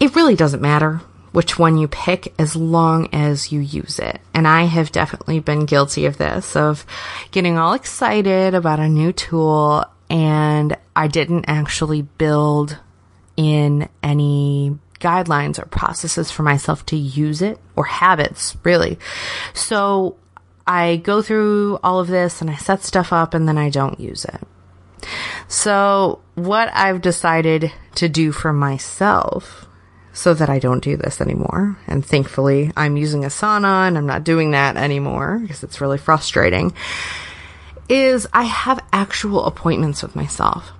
It 0.00 0.16
really 0.16 0.34
doesn't 0.34 0.60
matter 0.60 1.00
which 1.32 1.58
one 1.58 1.78
you 1.78 1.88
pick 1.88 2.34
as 2.38 2.56
long 2.56 3.08
as 3.12 3.52
you 3.52 3.60
use 3.60 3.98
it. 3.98 4.20
And 4.34 4.48
I 4.48 4.64
have 4.64 4.92
definitely 4.92 5.40
been 5.40 5.66
guilty 5.66 6.06
of 6.06 6.18
this, 6.18 6.56
of 6.56 6.84
getting 7.30 7.58
all 7.58 7.72
excited 7.72 8.54
about 8.54 8.80
a 8.80 8.88
new 8.88 9.12
tool 9.12 9.84
and 10.08 10.76
I 10.96 11.06
didn't 11.06 11.44
actually 11.46 12.02
build 12.02 12.78
in 13.36 13.88
any 14.02 14.76
guidelines 14.98 15.58
or 15.58 15.66
processes 15.66 16.30
for 16.30 16.42
myself 16.42 16.84
to 16.86 16.96
use 16.96 17.42
it 17.42 17.58
or 17.76 17.84
habits, 17.84 18.56
really. 18.64 18.98
So 19.54 20.16
I 20.66 20.96
go 20.96 21.22
through 21.22 21.78
all 21.82 22.00
of 22.00 22.08
this 22.08 22.40
and 22.40 22.50
I 22.50 22.56
set 22.56 22.82
stuff 22.82 23.12
up 23.12 23.34
and 23.34 23.48
then 23.48 23.56
I 23.56 23.70
don't 23.70 24.00
use 24.00 24.24
it. 24.24 24.40
So 25.48 26.20
what 26.34 26.70
I've 26.74 27.00
decided 27.00 27.72
to 27.94 28.08
do 28.08 28.32
for 28.32 28.52
myself 28.52 29.66
so 30.20 30.34
that 30.34 30.50
I 30.50 30.58
don't 30.58 30.84
do 30.84 30.98
this 30.98 31.22
anymore. 31.22 31.78
And 31.86 32.04
thankfully, 32.04 32.70
I'm 32.76 32.98
using 32.98 33.22
Asana 33.22 33.88
and 33.88 33.96
I'm 33.96 34.06
not 34.06 34.22
doing 34.22 34.50
that 34.50 34.76
anymore 34.76 35.38
because 35.38 35.62
it's 35.62 35.80
really 35.80 35.96
frustrating. 35.96 36.74
Is 37.88 38.28
I 38.32 38.42
have 38.42 38.84
actual 38.92 39.46
appointments 39.46 40.02
with 40.02 40.14
myself 40.14 40.72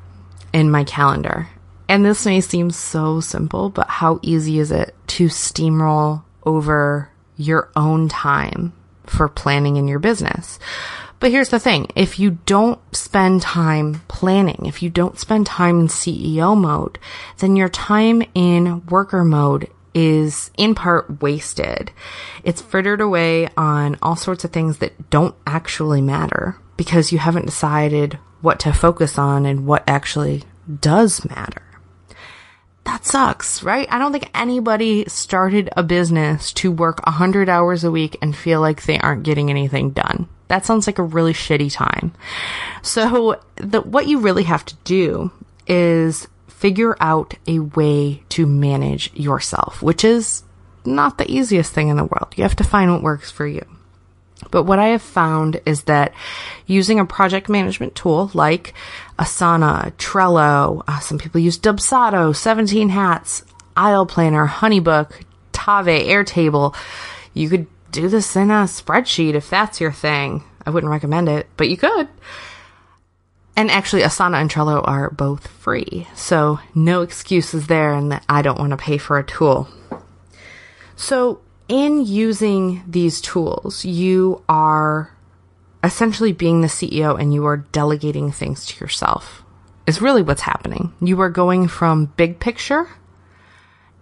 in 0.52 0.70
my 0.70 0.84
calendar. 0.84 1.48
And 1.88 2.04
this 2.04 2.26
may 2.26 2.42
seem 2.42 2.70
so 2.70 3.20
simple, 3.20 3.70
but 3.70 3.88
how 3.88 4.20
easy 4.22 4.58
is 4.58 4.70
it 4.70 4.94
to 5.08 5.26
steamroll 5.26 6.22
over 6.44 7.08
your 7.36 7.70
own 7.74 8.10
time 8.10 8.74
for 9.06 9.26
planning 9.26 9.76
in 9.76 9.88
your 9.88 9.98
business? 9.98 10.58
But 11.20 11.32
here's 11.32 11.50
the 11.50 11.60
thing. 11.60 11.86
If 11.94 12.18
you 12.18 12.38
don't 12.46 12.80
spend 12.96 13.42
time 13.42 14.00
planning, 14.08 14.64
if 14.64 14.82
you 14.82 14.88
don't 14.88 15.18
spend 15.18 15.46
time 15.46 15.80
in 15.80 15.88
CEO 15.88 16.56
mode, 16.56 16.98
then 17.38 17.56
your 17.56 17.68
time 17.68 18.22
in 18.34 18.86
worker 18.86 19.22
mode 19.22 19.68
is 19.92 20.50
in 20.56 20.74
part 20.74 21.20
wasted. 21.20 21.92
It's 22.42 22.62
frittered 22.62 23.02
away 23.02 23.48
on 23.54 23.98
all 24.00 24.16
sorts 24.16 24.44
of 24.44 24.52
things 24.52 24.78
that 24.78 25.10
don't 25.10 25.34
actually 25.46 26.00
matter 26.00 26.56
because 26.78 27.12
you 27.12 27.18
haven't 27.18 27.44
decided 27.44 28.18
what 28.40 28.58
to 28.60 28.72
focus 28.72 29.18
on 29.18 29.44
and 29.44 29.66
what 29.66 29.84
actually 29.86 30.44
does 30.80 31.28
matter. 31.28 31.62
That 32.84 33.04
sucks, 33.04 33.62
right? 33.62 33.86
I 33.90 33.98
don't 33.98 34.12
think 34.12 34.30
anybody 34.32 35.04
started 35.06 35.68
a 35.76 35.82
business 35.82 36.50
to 36.54 36.72
work 36.72 37.04
100 37.04 37.50
hours 37.50 37.84
a 37.84 37.90
week 37.90 38.16
and 38.22 38.34
feel 38.34 38.62
like 38.62 38.84
they 38.84 38.98
aren't 38.98 39.24
getting 39.24 39.50
anything 39.50 39.90
done. 39.90 40.26
That 40.50 40.66
sounds 40.66 40.88
like 40.88 40.98
a 40.98 41.04
really 41.04 41.32
shitty 41.32 41.72
time. 41.72 42.12
So 42.82 43.40
the, 43.54 43.80
what 43.82 44.08
you 44.08 44.18
really 44.18 44.42
have 44.42 44.64
to 44.64 44.74
do 44.82 45.30
is 45.68 46.26
figure 46.48 46.96
out 47.00 47.34
a 47.46 47.60
way 47.60 48.24
to 48.30 48.46
manage 48.46 49.14
yourself, 49.14 49.80
which 49.80 50.04
is 50.04 50.42
not 50.84 51.18
the 51.18 51.30
easiest 51.30 51.72
thing 51.72 51.86
in 51.86 51.96
the 51.96 52.04
world. 52.04 52.34
You 52.34 52.42
have 52.42 52.56
to 52.56 52.64
find 52.64 52.90
what 52.90 53.00
works 53.00 53.30
for 53.30 53.46
you. 53.46 53.64
But 54.50 54.64
what 54.64 54.80
I 54.80 54.88
have 54.88 55.02
found 55.02 55.60
is 55.66 55.84
that 55.84 56.14
using 56.66 56.98
a 56.98 57.04
project 57.04 57.48
management 57.48 57.94
tool 57.94 58.32
like 58.34 58.74
Asana, 59.20 59.92
Trello, 59.92 60.82
uh, 60.88 60.98
some 60.98 61.18
people 61.18 61.40
use 61.40 61.60
Dubsado, 61.60 62.34
17 62.34 62.88
Hats, 62.88 63.44
Aisle 63.76 64.06
Planner, 64.06 64.48
Honeybook, 64.48 65.22
Tave, 65.52 66.08
Airtable, 66.08 66.74
you 67.34 67.48
could 67.48 67.68
do 67.90 68.08
this 68.08 68.36
in 68.36 68.50
a 68.50 68.64
spreadsheet 68.64 69.34
if 69.34 69.50
that's 69.50 69.80
your 69.80 69.92
thing. 69.92 70.44
I 70.64 70.70
wouldn't 70.70 70.90
recommend 70.90 71.28
it, 71.28 71.48
but 71.56 71.68
you 71.68 71.76
could. 71.76 72.08
And 73.56 73.70
actually, 73.70 74.02
Asana 74.02 74.40
and 74.40 74.50
Trello 74.50 74.86
are 74.86 75.10
both 75.10 75.46
free, 75.46 76.06
so 76.14 76.60
no 76.74 77.02
excuses 77.02 77.66
there 77.66 77.92
and 77.92 78.12
that 78.12 78.24
I 78.28 78.42
don't 78.42 78.58
want 78.58 78.70
to 78.70 78.76
pay 78.76 78.96
for 78.96 79.18
a 79.18 79.24
tool. 79.24 79.68
So, 80.96 81.40
in 81.68 82.04
using 82.04 82.82
these 82.86 83.20
tools, 83.20 83.84
you 83.84 84.42
are 84.48 85.14
essentially 85.82 86.32
being 86.32 86.60
the 86.60 86.68
CEO 86.68 87.18
and 87.18 87.32
you 87.32 87.46
are 87.46 87.58
delegating 87.58 88.32
things 88.32 88.66
to 88.66 88.84
yourself, 88.84 89.42
is 89.86 90.00
really 90.00 90.22
what's 90.22 90.42
happening. 90.42 90.92
You 91.00 91.20
are 91.20 91.30
going 91.30 91.68
from 91.68 92.12
big 92.16 92.40
picture 92.40 92.88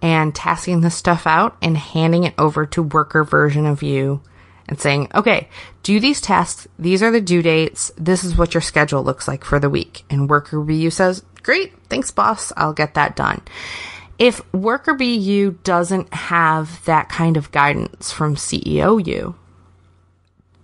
and 0.00 0.35
tasking 0.35 0.81
the 0.81 0.90
stuff 0.90 1.26
out 1.26 1.57
and 1.61 1.76
handing 1.76 2.25
it 2.25 2.35
over 2.38 2.67
to 2.67 2.83
worker 2.83 3.25
version 3.25 3.67
of 3.67 3.83
you 3.83 4.23
and 4.69 4.78
saying, 4.81 5.09
okay, 5.14 5.49
do 5.83 5.99
these 5.99 6.21
tasks. 6.21 6.69
These 6.78 7.02
are 7.02 7.11
the 7.11 7.21
due 7.21 7.43
dates. 7.43 7.90
This 7.97 8.23
is 8.23 8.37
what 8.37 8.55
your 8.55 8.61
schedule 8.61 9.02
looks 9.02 9.26
like 9.26 9.45
for 9.45 9.59
the 9.59 9.71
week. 9.71 10.05
And 10.11 10.28
worker 10.28 10.61
BU 10.61 10.90
says, 10.90 11.23
great. 11.43 11.73
Thanks, 11.88 12.11
boss. 12.11 12.52
I'll 12.57 12.75
get 12.75 12.95
that 12.95 13.17
done. 13.17 13.40
If 14.19 14.43
worker 14.52 14.95
BU 14.95 15.59
doesn't 15.62 16.12
have 16.12 16.85
that 16.85 17.09
kind 17.09 17.37
of 17.37 17.50
guidance 17.52 18.12
from 18.12 18.35
CEO 18.35 19.05
U, 19.07 19.37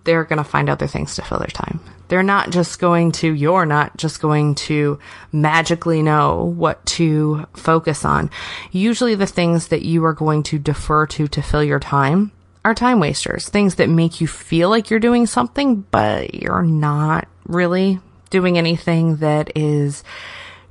they're 0.05 0.23
going 0.23 0.37
to 0.37 0.43
find 0.43 0.69
other 0.69 0.87
things 0.87 1.15
to 1.15 1.21
fill 1.21 1.39
their 1.39 1.47
time. 1.47 1.79
They're 2.07 2.23
not 2.23 2.51
just 2.51 2.79
going 2.79 3.11
to, 3.13 3.33
you're 3.33 3.65
not 3.65 3.97
just 3.97 4.21
going 4.21 4.55
to 4.55 4.99
magically 5.31 6.01
know 6.01 6.45
what 6.45 6.85
to 6.85 7.45
focus 7.53 8.05
on. 8.05 8.29
Usually 8.71 9.15
the 9.15 9.25
things 9.25 9.67
that 9.69 9.81
you 9.81 10.05
are 10.05 10.13
going 10.13 10.43
to 10.43 10.59
defer 10.59 11.07
to 11.07 11.27
to 11.27 11.41
fill 11.41 11.63
your 11.63 11.79
time 11.79 12.31
are 12.63 12.73
time 12.73 12.99
wasters, 12.99 13.49
things 13.49 13.75
that 13.75 13.89
make 13.89 14.21
you 14.21 14.27
feel 14.27 14.69
like 14.69 14.89
you're 14.89 14.99
doing 14.99 15.25
something, 15.25 15.81
but 15.91 16.33
you're 16.33 16.63
not 16.63 17.27
really 17.47 17.99
doing 18.29 18.57
anything 18.57 19.17
that 19.17 19.51
is 19.55 20.03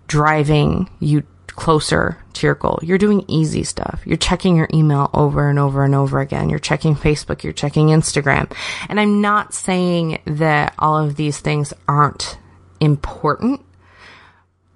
driving 0.06 0.88
you 1.00 1.22
closer 1.56 2.18
to 2.34 2.46
your 2.46 2.54
goal. 2.54 2.78
You're 2.82 2.98
doing 2.98 3.24
easy 3.28 3.64
stuff. 3.64 4.02
You're 4.04 4.16
checking 4.16 4.56
your 4.56 4.68
email 4.72 5.10
over 5.14 5.48
and 5.48 5.58
over 5.58 5.84
and 5.84 5.94
over 5.94 6.20
again. 6.20 6.50
You're 6.50 6.58
checking 6.58 6.94
Facebook. 6.94 7.42
You're 7.42 7.52
checking 7.52 7.88
Instagram. 7.88 8.52
And 8.88 8.98
I'm 8.98 9.20
not 9.20 9.54
saying 9.54 10.20
that 10.26 10.74
all 10.78 10.98
of 10.98 11.16
these 11.16 11.38
things 11.38 11.72
aren't 11.86 12.38
important. 12.80 13.64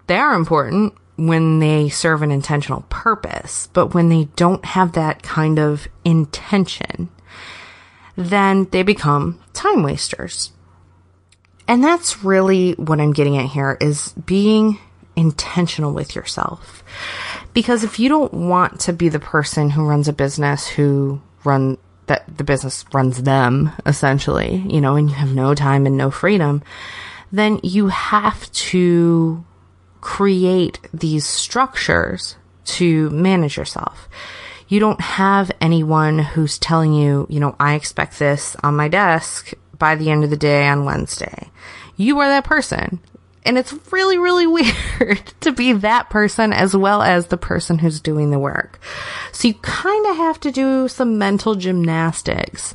They 0.06 0.16
are 0.16 0.35
important 0.35 0.94
when 1.16 1.58
they 1.58 1.88
serve 1.88 2.23
an 2.23 2.30
intentional 2.30 2.82
purpose, 2.88 3.68
but 3.73 3.92
when 3.92 4.08
they 4.08 4.26
don't 4.37 4.64
have 4.64 4.92
that 4.92 5.23
kind 5.23 5.58
of 5.58 5.88
intention, 6.04 7.08
then 8.16 8.68
they 8.70 8.85
become 8.85 9.40
time 9.52 9.82
wasters. 9.82 10.52
And 11.66 11.82
that's 11.82 12.25
really 12.25 12.73
what 12.73 13.00
I'm 13.00 13.12
getting 13.12 13.37
at 13.37 13.47
here 13.47 13.76
is 13.80 14.12
being 14.12 14.78
intentional 15.18 15.92
with 15.92 16.14
yourself. 16.14 16.82
Because 17.52 17.82
if 17.82 17.98
you 17.98 18.08
don't 18.08 18.32
want 18.32 18.80
to 18.80 18.92
be 18.92 19.08
the 19.08 19.18
person 19.18 19.70
who 19.70 19.84
runs 19.84 20.06
a 20.06 20.12
business 20.12 20.66
who 20.66 21.20
run 21.44 21.76
that 22.06 22.25
the 22.38 22.44
business 22.44 22.84
runs 22.94 23.22
them 23.22 23.70
essentially, 23.84 24.64
you 24.68 24.80
know, 24.80 24.94
and 24.94 25.10
you 25.10 25.16
have 25.16 25.34
no 25.34 25.54
time 25.54 25.84
and 25.84 25.96
no 25.96 26.10
freedom, 26.10 26.62
then 27.32 27.60
you 27.62 27.88
have 27.88 28.50
to 28.52 29.44
create 30.00 30.78
these 30.94 31.26
structures 31.26 32.37
to 32.64 33.10
manage 33.10 33.56
yourself. 33.56 34.08
You 34.68 34.80
don't 34.80 35.00
have 35.00 35.50
anyone 35.60 36.18
who's 36.18 36.58
telling 36.58 36.92
you, 36.92 37.26
you 37.28 37.40
know, 37.40 37.56
I 37.58 37.75
expect 37.75 38.18
this 38.18 38.56
on 38.62 38.76
my 38.76 38.88
desk 38.88 39.52
by 39.78 39.94
the 39.94 40.10
end 40.10 40.25
of 40.25 40.30
the 40.30 40.37
day 40.37 40.68
on 40.68 40.84
Wednesday. 40.84 41.50
You 41.96 42.18
are 42.20 42.28
that 42.28 42.44
person. 42.44 43.00
And 43.45 43.57
it's 43.57 43.75
really, 43.92 44.18
really 44.18 44.47
weird 45.00 45.33
to 45.40 45.52
be 45.52 45.73
that 45.73 46.11
person 46.11 46.52
as 46.52 46.76
well 46.76 47.02
as 47.02 47.26
the 47.26 47.37
person 47.37 47.78
who's 47.78 48.00
doing 48.00 48.30
the 48.30 48.38
work. 48.38 48.80
So 49.33 49.49
you 49.49 49.54
kind 49.54 50.07
of 50.07 50.16
have 50.16 50.40
to 50.40 50.50
do 50.50 50.88
some 50.88 51.18
mental 51.18 51.54
gymnastics 51.54 52.75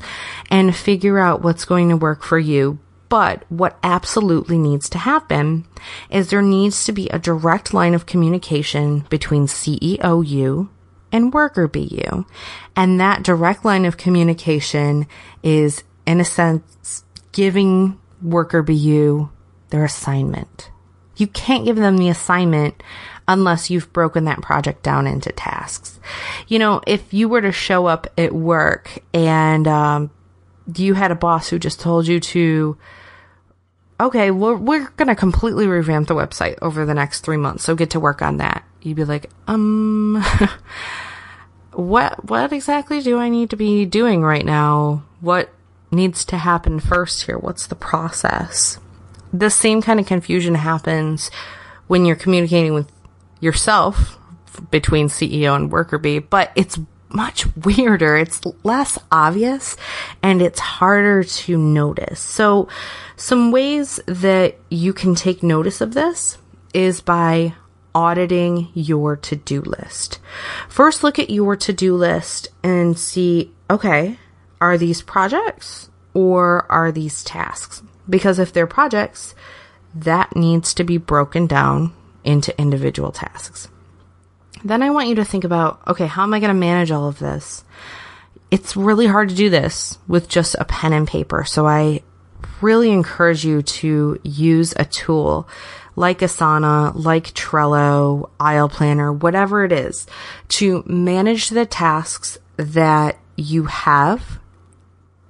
and 0.50 0.74
figure 0.74 1.18
out 1.18 1.42
what's 1.42 1.64
going 1.64 1.88
to 1.90 1.96
work 1.96 2.22
for 2.22 2.38
you. 2.38 2.78
But 3.08 3.44
what 3.48 3.78
absolutely 3.82 4.58
needs 4.58 4.88
to 4.90 4.98
happen 4.98 5.66
is 6.10 6.30
there 6.30 6.42
needs 6.42 6.84
to 6.86 6.92
be 6.92 7.08
a 7.10 7.18
direct 7.18 7.72
line 7.72 7.94
of 7.94 8.06
communication 8.06 9.00
between 9.10 9.46
CEO 9.46 10.26
you 10.26 10.70
and 11.12 11.32
worker 11.32 11.68
BU. 11.68 12.24
And 12.74 12.98
that 13.00 13.22
direct 13.22 13.64
line 13.64 13.84
of 13.84 13.96
communication 13.96 15.06
is, 15.44 15.84
in 16.06 16.18
a 16.18 16.24
sense, 16.24 17.04
giving 17.30 18.00
worker 18.20 18.62
BU 18.62 19.28
their 19.74 19.84
assignment. 19.84 20.70
You 21.16 21.26
can't 21.26 21.64
give 21.64 21.74
them 21.74 21.96
the 21.96 22.08
assignment 22.08 22.80
unless 23.26 23.70
you've 23.70 23.92
broken 23.92 24.24
that 24.26 24.40
project 24.40 24.84
down 24.84 25.08
into 25.08 25.32
tasks. 25.32 25.98
You 26.46 26.60
know, 26.60 26.80
if 26.86 27.12
you 27.12 27.28
were 27.28 27.40
to 27.40 27.50
show 27.50 27.86
up 27.86 28.06
at 28.16 28.32
work 28.32 29.00
and 29.12 29.66
um, 29.66 30.10
you 30.76 30.94
had 30.94 31.10
a 31.10 31.16
boss 31.16 31.48
who 31.48 31.58
just 31.58 31.80
told 31.80 32.06
you 32.06 32.20
to, 32.20 32.78
okay, 33.98 34.30
we're, 34.30 34.54
we're 34.54 34.88
going 34.90 35.08
to 35.08 35.16
completely 35.16 35.66
revamp 35.66 36.06
the 36.06 36.14
website 36.14 36.56
over 36.62 36.86
the 36.86 36.94
next 36.94 37.20
three 37.24 37.36
months, 37.36 37.64
so 37.64 37.74
get 37.74 37.90
to 37.90 38.00
work 38.00 38.22
on 38.22 38.36
that. 38.36 38.62
You'd 38.80 38.96
be 38.96 39.04
like, 39.04 39.28
um, 39.48 40.24
what, 41.72 42.28
what 42.28 42.52
exactly 42.52 43.00
do 43.00 43.18
I 43.18 43.28
need 43.28 43.50
to 43.50 43.56
be 43.56 43.86
doing 43.86 44.22
right 44.22 44.46
now? 44.46 45.02
What 45.20 45.50
needs 45.90 46.24
to 46.26 46.38
happen 46.38 46.78
first 46.78 47.24
here? 47.24 47.38
What's 47.38 47.66
the 47.66 47.74
process? 47.74 48.78
The 49.34 49.50
same 49.50 49.82
kind 49.82 49.98
of 49.98 50.06
confusion 50.06 50.54
happens 50.54 51.28
when 51.88 52.04
you're 52.04 52.14
communicating 52.14 52.72
with 52.72 52.90
yourself 53.40 54.16
between 54.70 55.08
CEO 55.08 55.56
and 55.56 55.72
worker 55.72 55.98
bee, 55.98 56.20
but 56.20 56.52
it's 56.54 56.78
much 57.08 57.44
weirder. 57.56 58.16
It's 58.16 58.40
less 58.62 58.96
obvious 59.10 59.76
and 60.22 60.40
it's 60.40 60.60
harder 60.60 61.24
to 61.24 61.58
notice. 61.58 62.20
So 62.20 62.68
some 63.16 63.50
ways 63.50 63.98
that 64.06 64.56
you 64.70 64.92
can 64.92 65.16
take 65.16 65.42
notice 65.42 65.80
of 65.80 65.94
this 65.94 66.38
is 66.72 67.00
by 67.00 67.54
auditing 67.92 68.68
your 68.72 69.16
to-do 69.16 69.62
list. 69.62 70.20
First, 70.68 71.02
look 71.02 71.18
at 71.18 71.30
your 71.30 71.56
to-do 71.56 71.96
list 71.96 72.50
and 72.62 72.96
see, 72.96 73.52
okay, 73.68 74.16
are 74.60 74.78
these 74.78 75.02
projects 75.02 75.90
or 76.12 76.70
are 76.70 76.92
these 76.92 77.24
tasks? 77.24 77.82
Because 78.08 78.38
if 78.38 78.52
they're 78.52 78.66
projects, 78.66 79.34
that 79.94 80.34
needs 80.34 80.74
to 80.74 80.84
be 80.84 80.98
broken 80.98 81.46
down 81.46 81.92
into 82.24 82.58
individual 82.60 83.12
tasks. 83.12 83.68
Then 84.64 84.82
I 84.82 84.90
want 84.90 85.08
you 85.08 85.16
to 85.16 85.24
think 85.24 85.44
about, 85.44 85.80
okay, 85.86 86.06
how 86.06 86.22
am 86.22 86.34
I 86.34 86.40
going 86.40 86.48
to 86.48 86.54
manage 86.54 86.90
all 86.90 87.06
of 87.06 87.18
this? 87.18 87.64
It's 88.50 88.76
really 88.76 89.06
hard 89.06 89.28
to 89.28 89.34
do 89.34 89.50
this 89.50 89.98
with 90.08 90.28
just 90.28 90.56
a 90.58 90.64
pen 90.64 90.92
and 90.92 91.06
paper. 91.06 91.44
So 91.44 91.66
I 91.66 92.02
really 92.60 92.90
encourage 92.90 93.44
you 93.44 93.62
to 93.62 94.18
use 94.22 94.72
a 94.76 94.84
tool 94.84 95.48
like 95.96 96.20
Asana, 96.20 96.92
like 96.94 97.34
Trello, 97.34 98.30
Aisle 98.40 98.68
Planner, 98.68 99.12
whatever 99.12 99.64
it 99.64 99.72
is 99.72 100.06
to 100.48 100.82
manage 100.86 101.50
the 101.50 101.66
tasks 101.66 102.38
that 102.56 103.18
you 103.36 103.64
have 103.64 104.40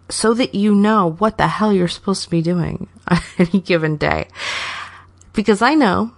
so 0.08 0.34
that 0.34 0.54
you 0.54 0.75
know 0.75 1.12
what 1.12 1.38
the 1.38 1.49
hell 1.49 1.73
you're 1.73 1.88
supposed 1.88 2.23
to 2.25 2.30
be 2.30 2.42
doing 2.42 2.88
on 3.08 3.18
any 3.38 3.61
given 3.61 3.96
day. 3.96 4.28
Because 5.32 5.62
I 5.62 5.75
know 5.75 6.12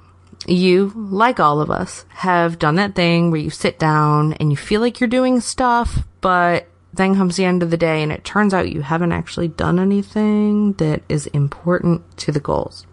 you, 0.47 0.93
like 0.95 1.41
all 1.41 1.61
of 1.61 1.71
us, 1.71 2.05
have 2.09 2.59
done 2.59 2.77
that 2.77 2.95
thing 2.95 3.31
where 3.31 3.41
you 3.41 3.51
sit 3.51 3.79
down 3.79 4.35
and 4.35 4.51
you 4.51 4.57
feel 4.57 4.81
like 4.81 5.01
you're 5.01 5.09
doing 5.09 5.41
stuff, 5.41 6.01
but 6.21 6.69
then 6.93 7.15
comes 7.15 7.37
the 7.37 7.45
end 7.45 7.63
of 7.63 7.71
the 7.71 7.77
day 7.77 8.03
and 8.03 8.13
it 8.13 8.25
turns 8.25 8.55
out 8.55 8.73
you 8.73 8.83
haven't 8.83 9.13
actually 9.13 9.49
done 9.49 9.79
anything 9.79 10.73
that 10.75 11.03
is 11.09 11.27
important 11.29 12.17
to 12.19 12.33
the 12.33 12.41
goals. 12.41 12.87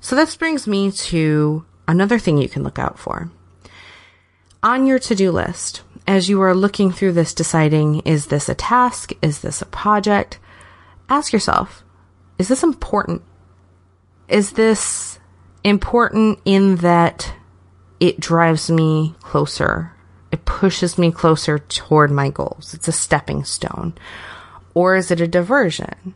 So 0.00 0.16
this 0.16 0.36
brings 0.36 0.66
me 0.66 0.90
to 0.90 1.64
another 1.86 2.18
thing 2.18 2.38
you 2.38 2.48
can 2.48 2.62
look 2.62 2.78
out 2.78 2.98
for. 2.98 3.30
On 4.62 4.86
your 4.86 4.98
to-do 4.98 5.30
list, 5.30 5.82
as 6.08 6.28
you 6.28 6.40
are 6.40 6.54
looking 6.54 6.90
through 6.90 7.12
this 7.12 7.34
deciding, 7.34 8.00
is 8.00 8.26
this 8.26 8.48
a 8.48 8.54
task? 8.54 9.12
Is 9.22 9.42
this 9.42 9.62
a 9.62 9.66
project? 9.66 10.40
Ask 11.08 11.32
yourself, 11.32 11.84
is 12.38 12.48
this 12.48 12.62
important? 12.64 13.22
Is 14.26 14.52
this 14.52 15.20
important 15.64 16.40
in 16.44 16.76
that 16.76 17.32
it 18.00 18.20
drives 18.20 18.70
me 18.70 19.14
closer. 19.20 19.92
It 20.30 20.44
pushes 20.44 20.98
me 20.98 21.10
closer 21.10 21.58
toward 21.58 22.10
my 22.10 22.30
goals. 22.30 22.74
It's 22.74 22.88
a 22.88 22.92
stepping 22.92 23.44
stone. 23.44 23.94
Or 24.74 24.94
is 24.96 25.10
it 25.10 25.20
a 25.20 25.26
diversion? 25.26 26.14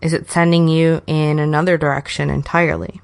Is 0.00 0.12
it 0.12 0.30
sending 0.30 0.68
you 0.68 1.02
in 1.06 1.38
another 1.38 1.76
direction 1.76 2.30
entirely? 2.30 3.00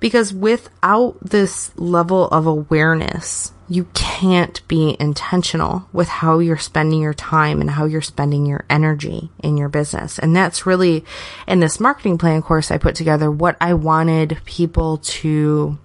Because 0.00 0.32
without 0.32 1.18
this 1.20 1.70
level 1.76 2.28
of 2.28 2.46
awareness, 2.46 3.52
you 3.68 3.84
can't 3.94 4.66
be 4.66 4.96
intentional 4.98 5.86
with 5.92 6.08
how 6.08 6.40
you're 6.40 6.58
spending 6.58 7.00
your 7.00 7.14
time 7.14 7.60
and 7.60 7.70
how 7.70 7.84
you're 7.84 8.00
spending 8.00 8.44
your 8.44 8.64
energy 8.68 9.30
in 9.38 9.56
your 9.56 9.68
business. 9.68 10.18
And 10.18 10.34
that's 10.34 10.66
really 10.66 11.04
in 11.46 11.60
this 11.60 11.78
marketing 11.78 12.18
plan 12.18 12.42
course 12.42 12.72
I 12.72 12.78
put 12.78 12.96
together 12.96 13.30
what 13.30 13.56
I 13.60 13.74
wanted 13.74 14.40
people 14.44 14.98
to 14.98 15.78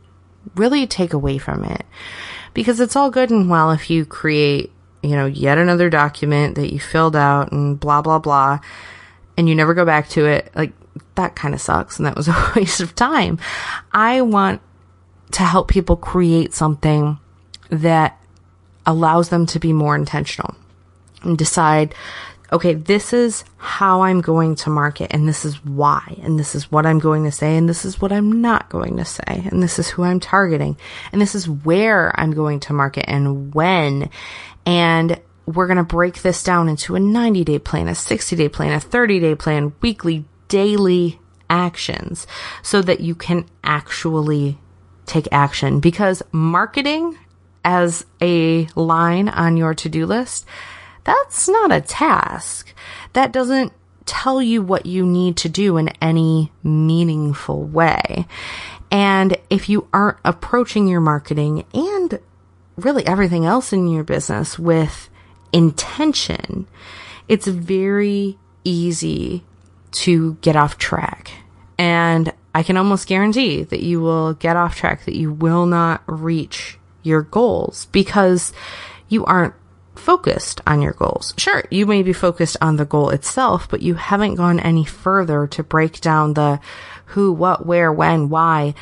really 0.55 0.87
take 0.87 1.13
away 1.13 1.37
from 1.37 1.63
it. 1.63 1.85
Because 2.55 2.79
it's 2.79 2.95
all 2.95 3.11
good 3.11 3.29
and 3.29 3.49
well 3.49 3.71
if 3.71 3.89
you 3.89 4.05
create, 4.05 4.71
you 5.03 5.11
know, 5.15 5.25
yet 5.27 5.59
another 5.59 5.89
document 5.89 6.55
that 6.55 6.73
you 6.73 6.79
filled 6.79 7.15
out 7.15 7.51
and 7.51 7.79
blah, 7.79 8.01
blah, 8.01 8.17
blah, 8.19 8.59
and 9.37 9.47
you 9.47 9.53
never 9.53 9.73
go 9.75 9.85
back 9.85 10.09
to 10.09 10.25
it. 10.25 10.51
Like, 10.55 10.73
that 11.15 11.35
kind 11.35 11.53
of 11.53 11.61
sucks 11.61 11.97
and 11.97 12.05
that 12.05 12.15
was 12.15 12.27
a 12.27 12.51
waste 12.55 12.81
of 12.81 12.95
time. 12.95 13.39
I 13.91 14.21
want 14.21 14.61
to 15.31 15.43
help 15.43 15.67
people 15.67 15.95
create 15.95 16.53
something 16.53 17.19
that 17.69 18.19
allows 18.85 19.29
them 19.29 19.45
to 19.47 19.59
be 19.59 19.73
more 19.73 19.95
intentional 19.95 20.55
and 21.23 21.37
decide, 21.37 21.95
okay, 22.51 22.73
this 22.73 23.11
is 23.11 23.43
how 23.57 24.03
I'm 24.03 24.21
going 24.21 24.55
to 24.57 24.69
market 24.69 25.11
and 25.11 25.27
this 25.27 25.43
is 25.43 25.63
why 25.65 26.17
and 26.21 26.37
this 26.37 26.53
is 26.53 26.71
what 26.71 26.85
I'm 26.85 26.99
going 26.99 27.23
to 27.23 27.31
say 27.31 27.57
and 27.57 27.67
this 27.67 27.83
is 27.83 27.99
what 27.99 28.11
I'm 28.11 28.41
not 28.41 28.69
going 28.69 28.97
to 28.97 29.05
say 29.05 29.43
and 29.51 29.61
this 29.61 29.79
is 29.79 29.89
who 29.89 30.03
I'm 30.03 30.19
targeting 30.19 30.77
and 31.11 31.21
this 31.21 31.33
is 31.33 31.49
where 31.49 32.17
I'm 32.19 32.31
going 32.31 32.59
to 32.61 32.73
market 32.73 33.05
and 33.07 33.53
when. 33.53 34.09
And 34.65 35.19
we're 35.45 35.67
going 35.67 35.77
to 35.77 35.83
break 35.83 36.21
this 36.21 36.43
down 36.43 36.69
into 36.69 36.95
a 36.95 36.99
90 36.99 37.43
day 37.43 37.59
plan, 37.59 37.87
a 37.87 37.95
60 37.95 38.35
day 38.35 38.49
plan, 38.49 38.73
a 38.73 38.79
30 38.79 39.19
day 39.19 39.35
plan, 39.35 39.73
weekly, 39.81 40.25
daily 40.47 41.19
actions 41.49 42.27
so 42.61 42.81
that 42.81 42.99
you 42.99 43.15
can 43.15 43.45
actually 43.63 44.57
take 45.05 45.27
action 45.31 45.79
because 45.79 46.23
marketing 46.31 47.17
as 47.63 48.05
a 48.21 48.67
line 48.75 49.29
on 49.29 49.57
your 49.57 49.73
to-do 49.73 50.05
list, 50.05 50.45
that's 51.03 51.47
not 51.47 51.71
a 51.71 51.81
task. 51.81 52.73
That 53.13 53.31
doesn't 53.31 53.73
tell 54.05 54.41
you 54.41 54.61
what 54.61 54.85
you 54.85 55.05
need 55.05 55.37
to 55.37 55.49
do 55.49 55.77
in 55.77 55.89
any 56.01 56.51
meaningful 56.63 57.63
way. 57.63 58.27
And 58.91 59.37
if 59.49 59.67
you 59.67 59.87
aren't 59.91 60.19
approaching 60.23 60.87
your 60.87 61.01
marketing 61.01 61.65
and 61.73 62.19
really 62.77 63.05
everything 63.05 63.45
else 63.45 63.73
in 63.73 63.87
your 63.87 64.03
business 64.03 64.59
with 64.59 65.09
intention, 65.51 66.67
it's 67.27 67.47
very 67.47 68.37
easy 68.63 69.43
to 69.95 70.35
get 70.41 70.55
off 70.55 70.77
track. 70.77 71.31
And 71.77 72.33
I 72.53 72.63
can 72.63 72.77
almost 72.77 73.07
guarantee 73.07 73.63
that 73.63 73.83
you 73.83 73.99
will 74.01 74.33
get 74.33 74.55
off 74.55 74.75
track, 74.75 75.05
that 75.05 75.15
you 75.15 75.31
will 75.31 75.65
not 75.65 76.01
reach 76.07 76.77
your 77.03 77.21
goals 77.21 77.85
because 77.91 78.53
you 79.09 79.25
aren't 79.25 79.53
focused 79.95 80.61
on 80.67 80.81
your 80.81 80.93
goals. 80.93 81.33
Sure, 81.37 81.63
you 81.69 81.85
may 81.85 82.03
be 82.03 82.13
focused 82.13 82.57
on 82.61 82.75
the 82.75 82.85
goal 82.85 83.09
itself, 83.09 83.69
but 83.69 83.81
you 83.81 83.95
haven't 83.95 84.35
gone 84.35 84.59
any 84.59 84.85
further 84.85 85.47
to 85.47 85.63
break 85.63 86.01
down 86.01 86.33
the 86.33 86.59
who, 87.07 87.31
what, 87.31 87.65
where, 87.65 87.91
when, 87.91 88.29
why. 88.29 88.73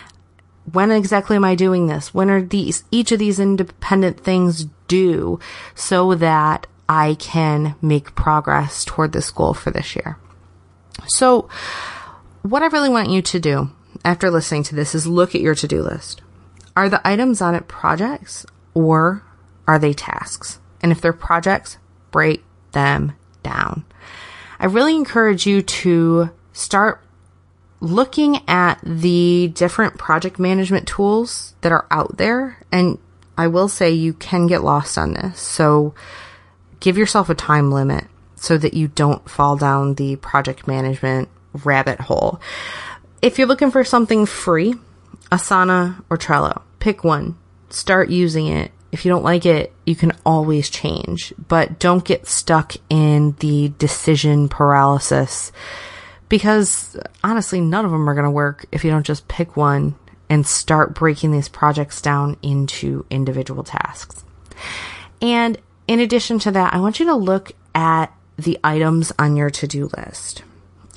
When 0.72 0.92
exactly 0.92 1.36
am 1.36 1.44
I 1.44 1.56
doing 1.56 1.88
this? 1.88 2.14
When 2.14 2.30
are 2.30 2.42
these, 2.42 2.86
each 2.90 3.12
of 3.12 3.20
these 3.20 3.40
independent 3.40 4.20
things 4.20 4.66
due 4.88 5.40
so 5.76 6.16
that 6.16 6.68
I 6.88 7.16
can 7.16 7.76
make 7.82 8.16
progress 8.16 8.86
toward 8.86 9.12
this 9.12 9.30
goal 9.30 9.54
for 9.54 9.72
this 9.72 9.96
year? 9.96 10.18
So, 11.08 11.50
what 12.42 12.64
I 12.64 12.68
really 12.68 12.90
want 12.90 13.10
you 13.10 13.22
to 13.22 13.40
do 13.40 13.70
after 14.04 14.30
listening 14.30 14.64
to 14.64 14.76
this 14.76 14.96
is 14.96 15.08
look 15.08 15.36
at 15.36 15.42
your 15.42 15.56
to 15.56 15.68
do 15.68 15.82
list. 15.82 16.22
Are 16.76 16.90
the 16.90 17.06
items 17.08 17.42
on 17.42 17.56
it 17.56 17.68
projects 17.68 18.46
or 18.74 19.24
are 19.68 19.80
they 19.80 19.94
tasks? 19.94 20.60
And 20.82 20.92
if 20.92 21.00
they're 21.00 21.14
projects, 21.14 21.78
break 22.12 22.44
them 22.72 23.14
down. 23.44 23.86
I 24.60 24.66
really 24.66 24.96
encourage 24.96 25.46
you 25.46 25.62
to 25.62 26.32
start 26.52 27.02
looking 27.80 28.40
at 28.48 28.80
the 28.84 29.52
different 29.54 29.98
project 29.98 30.40
management 30.40 30.88
tools 30.88 31.54
that 31.62 31.72
are 31.72 31.86
out 31.92 32.18
there. 32.18 32.58
And 32.72 32.98
I 33.38 33.48
will 33.48 33.68
say 33.68 33.92
you 33.92 34.14
can 34.14 34.48
get 34.48 34.64
lost 34.64 34.98
on 34.98 35.14
this. 35.14 35.40
So 35.40 35.94
give 36.80 36.98
yourself 36.98 37.30
a 37.30 37.36
time 37.36 37.72
limit 37.72 38.06
so 38.44 38.58
that 38.58 38.74
you 38.74 38.90
don't 38.90 39.30
fall 39.30 39.56
down 39.56 39.94
the 39.94 40.18
project 40.18 40.68
management 40.68 41.30
rabbit 41.64 41.98
hole. 41.98 42.42
If 43.22 43.38
you're 43.38 43.48
looking 43.48 43.72
for 43.72 43.86
something 43.86 44.26
free, 44.26 44.76
Asana 45.32 46.04
or 46.10 46.18
Trello, 46.18 46.62
pick 46.80 47.06
one, 47.06 47.38
start 47.70 48.10
using 48.10 48.48
it. 48.48 48.74
If 48.92 49.06
you 49.06 49.12
don't 49.12 49.24
like 49.24 49.46
it, 49.46 49.72
you 49.86 49.96
can 49.96 50.12
always 50.26 50.70
change, 50.70 51.34
but 51.48 51.80
don't 51.80 52.04
get 52.04 52.28
stuck 52.28 52.74
in 52.90 53.38
the 53.40 53.70
decision 53.78 54.50
paralysis 54.50 55.54
because 56.28 56.98
honestly, 57.24 57.62
none 57.62 57.86
of 57.86 57.92
them 57.92 58.10
are 58.10 58.14
going 58.14 58.26
to 58.26 58.30
work 58.30 58.66
if 58.74 58.84
you 58.84 58.92
don't 58.92 59.06
just 59.06 59.30
pick 59.30 59.56
one 59.56 59.96
and 60.30 60.46
start 60.46 60.94
breaking 60.94 61.32
these 61.32 61.48
projects 61.48 62.02
down 62.02 62.36
into 62.42 63.06
individual 63.10 63.64
tasks. 63.64 64.26
And 65.22 65.58
in 65.88 66.02
addition 66.02 66.40
to 66.40 66.52
that, 66.52 66.74
I 66.74 66.82
want 66.82 67.00
you 67.00 67.06
to 67.06 67.16
look 67.16 67.54
at 67.74 68.14
the 68.38 68.60
items 68.64 69.12
on 69.20 69.36
your 69.36 69.50
to 69.50 69.68
do 69.68 69.90
list. 69.98 70.44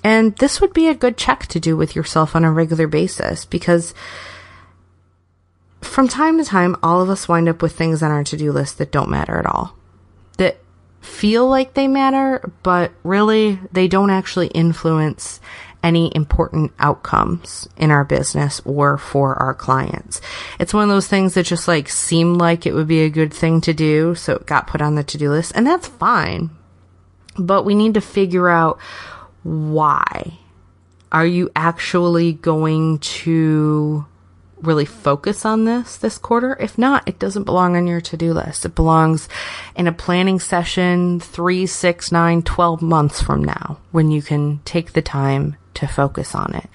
And 0.03 0.37
this 0.37 0.61
would 0.61 0.72
be 0.72 0.88
a 0.88 0.94
good 0.94 1.16
check 1.16 1.46
to 1.49 1.61
do 1.61 1.77
with 1.77 1.96
yourself 1.96 2.37
on 2.37 2.44
a 2.44 2.53
regular 2.53 2.87
basis 2.87 3.44
because 3.44 3.92
from 5.81 6.09
time 6.09 6.38
to 6.38 6.44
time, 6.44 6.77
all 6.83 7.01
of 7.01 7.11
us 7.11 7.29
wind 7.29 7.49
up 7.49 7.62
with 7.62 7.72
things 7.72 8.03
on 8.03 8.11
our 8.11 8.25
to 8.25 8.37
do 8.37 8.53
list 8.53 8.79
that 8.79 8.92
don't 8.92 9.11
matter 9.11 9.38
at 9.38 9.46
all. 9.46 9.77
That 10.38 10.59
feel 11.01 11.49
like 11.49 11.75
they 11.75 11.88
matter, 11.88 12.53
but 12.62 12.92
really 13.03 13.59
they 13.72 13.88
don't 13.88 14.11
actually 14.11 14.49
influence 14.49 15.40
any 15.83 16.11
important 16.16 16.72
outcomes 16.79 17.68
in 17.77 17.90
our 17.90 18.05
business 18.05 18.61
or 18.64 18.99
for 18.99 19.35
our 19.37 19.55
clients. 19.55 20.20
It's 20.59 20.75
one 20.75 20.83
of 20.83 20.88
those 20.88 21.07
things 21.07 21.35
that 21.35 21.46
just 21.46 21.68
like 21.68 21.88
seemed 21.88 22.38
like 22.38 22.66
it 22.66 22.75
would 22.75 22.88
be 22.88 23.03
a 23.03 23.11
good 23.11 23.33
thing 23.33 23.61
to 23.62 23.72
do, 23.72 24.14
so 24.14 24.35
it 24.35 24.46
got 24.46 24.66
put 24.66 24.83
on 24.83 24.96
the 24.96 25.05
to 25.05 25.18
do 25.18 25.31
list, 25.31 25.53
and 25.55 25.66
that's 25.66 25.87
fine. 25.87 26.51
But 27.38 27.64
we 27.64 27.75
need 27.75 27.94
to 27.94 28.01
figure 28.01 28.49
out 28.49 28.79
why. 29.42 30.38
Are 31.12 31.27
you 31.27 31.51
actually 31.55 32.33
going 32.33 32.99
to 32.99 34.07
really 34.62 34.85
focus 34.85 35.44
on 35.44 35.64
this 35.64 35.96
this 35.96 36.18
quarter. 36.18 36.57
If 36.59 36.79
not, 36.79 37.07
it 37.09 37.18
doesn't 37.18 37.44
belong 37.44 37.77
on 37.77 37.87
your 37.87 38.01
to-do 38.01 38.33
list. 38.33 38.64
It 38.64 38.75
belongs 38.75 39.29
in 39.75 39.87
a 39.87 39.92
planning 39.92 40.40
session 40.40 41.20
three, 41.20 41.66
six, 41.66 42.11
nine, 42.11 42.42
12 42.42 42.83
months 42.83 43.20
from 43.20 43.44
now 43.44 43.79
when 43.92 44.11
you 44.11 44.22
can 44.22 44.61
take 44.64 44.92
the 44.92 45.03
time 45.03 45.57
to 45.75 45.87
focus 45.87 46.35
on 46.35 46.55
it. 46.55 46.68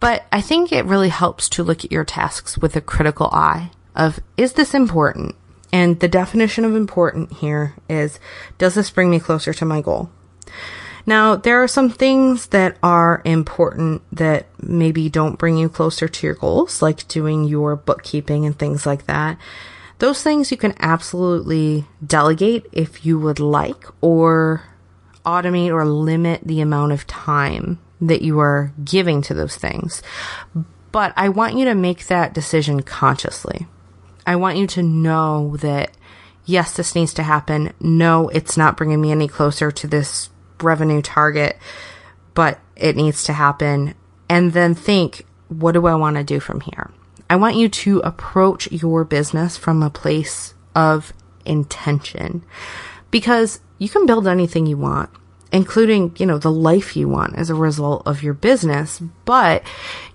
But 0.00 0.26
I 0.30 0.40
think 0.40 0.70
it 0.70 0.84
really 0.84 1.08
helps 1.08 1.48
to 1.50 1.64
look 1.64 1.84
at 1.84 1.92
your 1.92 2.04
tasks 2.04 2.58
with 2.58 2.76
a 2.76 2.80
critical 2.80 3.30
eye 3.32 3.70
of, 3.96 4.20
is 4.36 4.52
this 4.52 4.74
important? 4.74 5.34
And 5.74 5.98
the 5.98 6.06
definition 6.06 6.64
of 6.64 6.76
important 6.76 7.32
here 7.32 7.74
is, 7.88 8.20
does 8.58 8.76
this 8.76 8.92
bring 8.92 9.10
me 9.10 9.18
closer 9.18 9.52
to 9.54 9.64
my 9.64 9.80
goal? 9.80 10.08
Now, 11.04 11.34
there 11.34 11.60
are 11.64 11.66
some 11.66 11.90
things 11.90 12.46
that 12.46 12.76
are 12.80 13.20
important 13.24 14.02
that 14.12 14.46
maybe 14.62 15.08
don't 15.08 15.36
bring 15.36 15.56
you 15.56 15.68
closer 15.68 16.06
to 16.06 16.26
your 16.28 16.36
goals, 16.36 16.80
like 16.80 17.08
doing 17.08 17.42
your 17.42 17.74
bookkeeping 17.74 18.46
and 18.46 18.56
things 18.56 18.86
like 18.86 19.06
that. 19.06 19.36
Those 19.98 20.22
things 20.22 20.52
you 20.52 20.56
can 20.56 20.74
absolutely 20.78 21.86
delegate 22.06 22.66
if 22.70 23.04
you 23.04 23.18
would 23.18 23.40
like, 23.40 23.84
or 24.00 24.62
automate 25.26 25.72
or 25.72 25.84
limit 25.84 26.42
the 26.44 26.60
amount 26.60 26.92
of 26.92 27.04
time 27.08 27.80
that 28.00 28.22
you 28.22 28.38
are 28.38 28.72
giving 28.84 29.22
to 29.22 29.34
those 29.34 29.56
things. 29.56 30.04
But 30.92 31.12
I 31.16 31.30
want 31.30 31.56
you 31.56 31.64
to 31.64 31.74
make 31.74 32.06
that 32.06 32.32
decision 32.32 32.84
consciously. 32.84 33.66
I 34.26 34.36
want 34.36 34.56
you 34.56 34.66
to 34.68 34.82
know 34.82 35.56
that 35.58 35.90
yes, 36.46 36.74
this 36.74 36.94
needs 36.94 37.14
to 37.14 37.22
happen. 37.22 37.72
No, 37.80 38.28
it's 38.28 38.56
not 38.56 38.76
bringing 38.76 39.00
me 39.00 39.12
any 39.12 39.28
closer 39.28 39.70
to 39.70 39.86
this 39.86 40.30
revenue 40.60 41.02
target, 41.02 41.58
but 42.34 42.60
it 42.76 42.96
needs 42.96 43.24
to 43.24 43.32
happen. 43.32 43.94
And 44.28 44.52
then 44.52 44.74
think, 44.74 45.26
what 45.48 45.72
do 45.72 45.86
I 45.86 45.94
want 45.94 46.16
to 46.16 46.24
do 46.24 46.40
from 46.40 46.60
here? 46.60 46.90
I 47.28 47.36
want 47.36 47.56
you 47.56 47.68
to 47.68 48.00
approach 48.00 48.70
your 48.70 49.04
business 49.04 49.56
from 49.56 49.82
a 49.82 49.90
place 49.90 50.54
of 50.74 51.12
intention 51.44 52.44
because 53.10 53.60
you 53.78 53.88
can 53.88 54.06
build 54.06 54.26
anything 54.26 54.66
you 54.66 54.76
want, 54.76 55.10
including, 55.52 56.14
you 56.18 56.26
know, 56.26 56.38
the 56.38 56.50
life 56.50 56.96
you 56.96 57.08
want 57.08 57.36
as 57.36 57.50
a 57.50 57.54
result 57.54 58.02
of 58.06 58.22
your 58.22 58.34
business, 58.34 59.00
but 59.24 59.62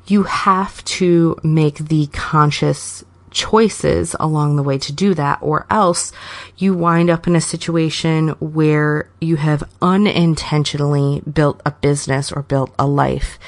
you 0.07 0.23
have 0.23 0.83
to 0.85 1.37
make 1.43 1.77
the 1.77 2.07
conscious 2.07 3.03
choices 3.31 4.15
along 4.19 4.55
the 4.55 4.63
way 4.63 4.77
to 4.77 4.91
do 4.91 5.13
that, 5.13 5.39
or 5.41 5.65
else 5.69 6.11
you 6.57 6.73
wind 6.73 7.09
up 7.09 7.27
in 7.27 7.35
a 7.35 7.41
situation 7.41 8.29
where 8.39 9.09
you 9.21 9.37
have 9.37 9.69
unintentionally 9.81 11.21
built 11.21 11.61
a 11.65 11.71
business 11.71 12.31
or 12.31 12.43
built 12.43 12.73
a 12.77 12.87
life 12.87 13.39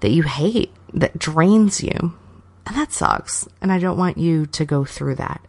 that 0.00 0.10
you 0.10 0.22
hate, 0.22 0.72
that 0.92 1.18
drains 1.18 1.82
you. 1.82 2.14
And 2.66 2.76
that 2.76 2.92
sucks. 2.92 3.46
And 3.60 3.70
I 3.70 3.78
don't 3.78 3.98
want 3.98 4.18
you 4.18 4.46
to 4.46 4.64
go 4.64 4.84
through 4.84 5.16
that. 5.16 5.44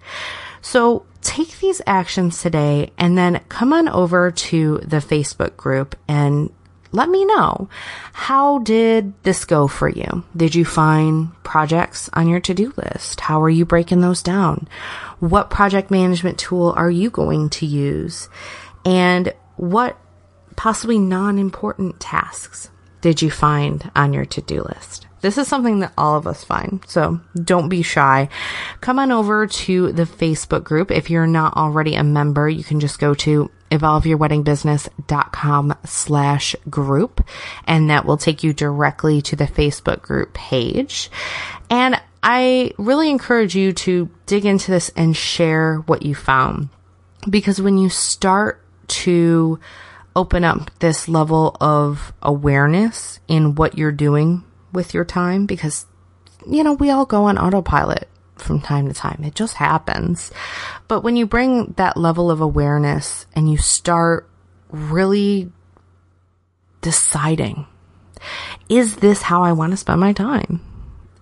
So 0.61 1.05
take 1.21 1.59
these 1.59 1.81
actions 1.85 2.41
today 2.41 2.91
and 2.97 3.17
then 3.17 3.41
come 3.49 3.71
on 3.71 3.87
over 3.87 4.31
to 4.31 4.79
the 4.79 4.97
Facebook 4.97 5.55
group 5.55 5.95
and 6.07 6.51
let 6.95 7.09
me 7.09 7.25
know. 7.25 7.69
How 8.13 8.59
did 8.59 9.13
this 9.23 9.45
go 9.45 9.67
for 9.67 9.89
you? 9.89 10.23
Did 10.35 10.55
you 10.55 10.65
find 10.65 11.31
projects 11.43 12.09
on 12.13 12.27
your 12.27 12.39
to-do 12.39 12.73
list? 12.77 13.19
How 13.19 13.41
are 13.41 13.49
you 13.49 13.65
breaking 13.65 14.01
those 14.01 14.23
down? 14.23 14.67
What 15.19 15.49
project 15.49 15.91
management 15.91 16.39
tool 16.39 16.73
are 16.75 16.89
you 16.89 17.09
going 17.09 17.49
to 17.51 17.65
use? 17.65 18.29
And 18.85 19.33
what 19.57 19.97
possibly 20.55 20.97
non-important 20.97 21.99
tasks 21.99 22.69
did 23.01 23.21
you 23.21 23.29
find 23.29 23.91
on 23.95 24.13
your 24.13 24.25
to-do 24.25 24.63
list? 24.63 25.07
This 25.21 25.37
is 25.37 25.47
something 25.47 25.79
that 25.79 25.93
all 25.97 26.15
of 26.15 26.27
us 26.27 26.43
find. 26.43 26.83
So 26.87 27.19
don't 27.35 27.67
be 27.67 27.81
shy. 27.81 28.29
Come 28.79 28.99
on 28.99 29.11
over 29.11 29.47
to 29.47 29.91
the 29.91 30.03
Facebook 30.03 30.63
group. 30.63 30.91
If 30.91 31.09
you're 31.09 31.27
not 31.27 31.57
already 31.57 31.95
a 31.95 32.03
member, 32.03 32.47
you 32.47 32.63
can 32.63 32.79
just 32.79 32.99
go 32.99 33.15
to 33.15 33.49
evolveyourweddingbusiness.com 33.71 35.75
slash 35.85 36.55
group 36.69 37.25
and 37.65 37.89
that 37.89 38.05
will 38.05 38.17
take 38.17 38.43
you 38.43 38.53
directly 38.53 39.21
to 39.23 39.35
the 39.35 39.45
Facebook 39.45 40.01
group 40.01 40.33
page. 40.33 41.09
And 41.69 41.99
I 42.21 42.73
really 42.77 43.09
encourage 43.09 43.55
you 43.55 43.73
to 43.73 44.09
dig 44.25 44.45
into 44.45 44.71
this 44.71 44.91
and 44.95 45.15
share 45.15 45.77
what 45.85 46.03
you 46.03 46.15
found 46.15 46.69
because 47.29 47.61
when 47.61 47.77
you 47.77 47.89
start 47.89 48.61
to 48.87 49.59
open 50.15 50.43
up 50.43 50.71
this 50.79 51.09
level 51.09 51.57
of 51.59 52.13
awareness 52.21 53.19
in 53.27 53.55
what 53.55 53.77
you're 53.77 53.91
doing 53.91 54.43
with 54.71 54.93
your 54.93 55.05
time, 55.05 55.45
because, 55.45 55.85
you 56.49 56.63
know, 56.63 56.73
we 56.73 56.89
all 56.89 57.05
go 57.05 57.25
on 57.25 57.37
autopilot 57.37 58.07
from 58.37 58.61
time 58.61 58.87
to 58.87 58.93
time. 58.93 59.23
It 59.23 59.35
just 59.35 59.55
happens. 59.55 60.31
But 60.87 61.01
when 61.01 61.15
you 61.15 61.25
bring 61.25 61.73
that 61.77 61.97
level 61.97 62.29
of 62.29 62.41
awareness 62.41 63.25
and 63.35 63.49
you 63.49 63.57
start 63.57 64.29
really 64.69 65.51
deciding, 66.81 67.65
is 68.69 68.97
this 68.97 69.21
how 69.21 69.43
I 69.43 69.53
want 69.53 69.71
to 69.71 69.77
spend 69.77 69.99
my 69.99 70.13
time? 70.13 70.61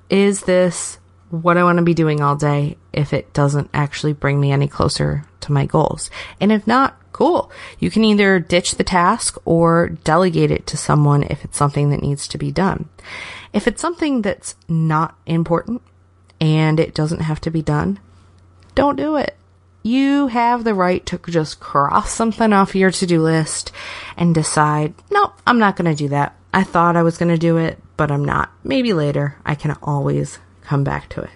Is 0.10 0.42
this 0.42 1.00
what 1.30 1.58
I 1.58 1.64
want 1.64 1.78
to 1.78 1.84
be 1.84 1.94
doing 1.94 2.22
all 2.22 2.36
day 2.36 2.78
if 2.92 3.14
it 3.14 3.34
doesn't 3.34 3.70
actually 3.74 4.14
bring 4.14 4.40
me 4.40 4.52
any 4.52 4.68
closer 4.68 5.26
to 5.42 5.52
my 5.52 5.66
goals? 5.66 6.10
And 6.40 6.52
if 6.52 6.68
not, 6.68 7.00
cool. 7.12 7.52
You 7.80 7.90
can 7.90 8.04
either 8.04 8.40
ditch 8.40 8.76
the 8.76 8.84
task 8.84 9.38
or 9.46 9.90
delegate 10.04 10.52
it 10.52 10.68
to 10.68 10.78
someone 10.78 11.24
if 11.24 11.46
it's 11.46 11.58
something 11.58 11.92
that 11.92 12.02
needs 12.02 12.28
to 12.30 12.38
be 12.38 12.52
done. 12.52 12.90
If 13.54 13.68
it's 13.68 13.82
something 13.82 14.22
that's 14.22 14.56
not 14.68 15.16
important 15.26 15.82
and 16.44 16.78
it 16.78 16.94
doesn't 16.94 17.22
have 17.22 17.40
to 17.40 17.50
be 17.50 17.62
done, 17.62 17.98
don't 18.76 18.98
do 18.98 19.16
it. 19.16 19.38
You 19.82 20.28
have 20.28 20.66
the 20.66 20.74
right 20.74 21.06
to 21.06 21.18
just 21.18 21.62
cross 21.62 22.12
something 22.12 22.52
off 22.52 22.76
your 22.76 22.92
to 22.92 23.06
do 23.06 23.22
list 23.22 23.72
and 24.18 24.36
decide, 24.36 24.94
no, 25.10 25.32
I'm 25.48 25.58
not 25.58 25.78
going 25.78 25.90
to 25.90 25.96
do 25.96 26.10
that. 26.10 26.36
I 26.54 26.64
thought 26.64 26.98
I 26.98 27.04
was 27.04 27.18
going 27.18 27.32
to 27.32 27.38
do 27.38 27.56
it, 27.56 27.80
but 27.96 28.12
I'm 28.12 28.26
not. 28.26 28.52
Maybe 28.62 28.92
later. 28.92 29.38
I 29.46 29.56
can 29.56 29.78
always 29.82 30.38
come 30.64 30.84
back 30.84 31.08
to 31.10 31.22
it. 31.22 31.30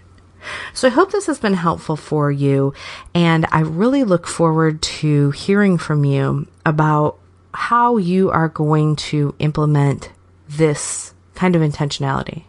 So 0.74 0.90
I 0.90 0.92
hope 0.92 1.14
this 1.14 1.28
has 1.28 1.40
been 1.40 1.54
helpful 1.54 1.96
for 1.96 2.30
you. 2.30 2.74
And 3.16 3.46
I 3.50 3.62
really 3.62 4.04
look 4.04 4.28
forward 4.28 4.82
to 4.82 5.32
hearing 5.32 5.78
from 5.78 6.04
you 6.04 6.48
about 6.66 7.18
how 7.54 7.96
you 7.96 8.30
are 8.30 8.50
going 8.50 8.98
to 8.98 9.36
implement 9.40 10.12
this 10.50 11.14
kind 11.36 11.56
of 11.56 11.62
intentionality 11.62 12.44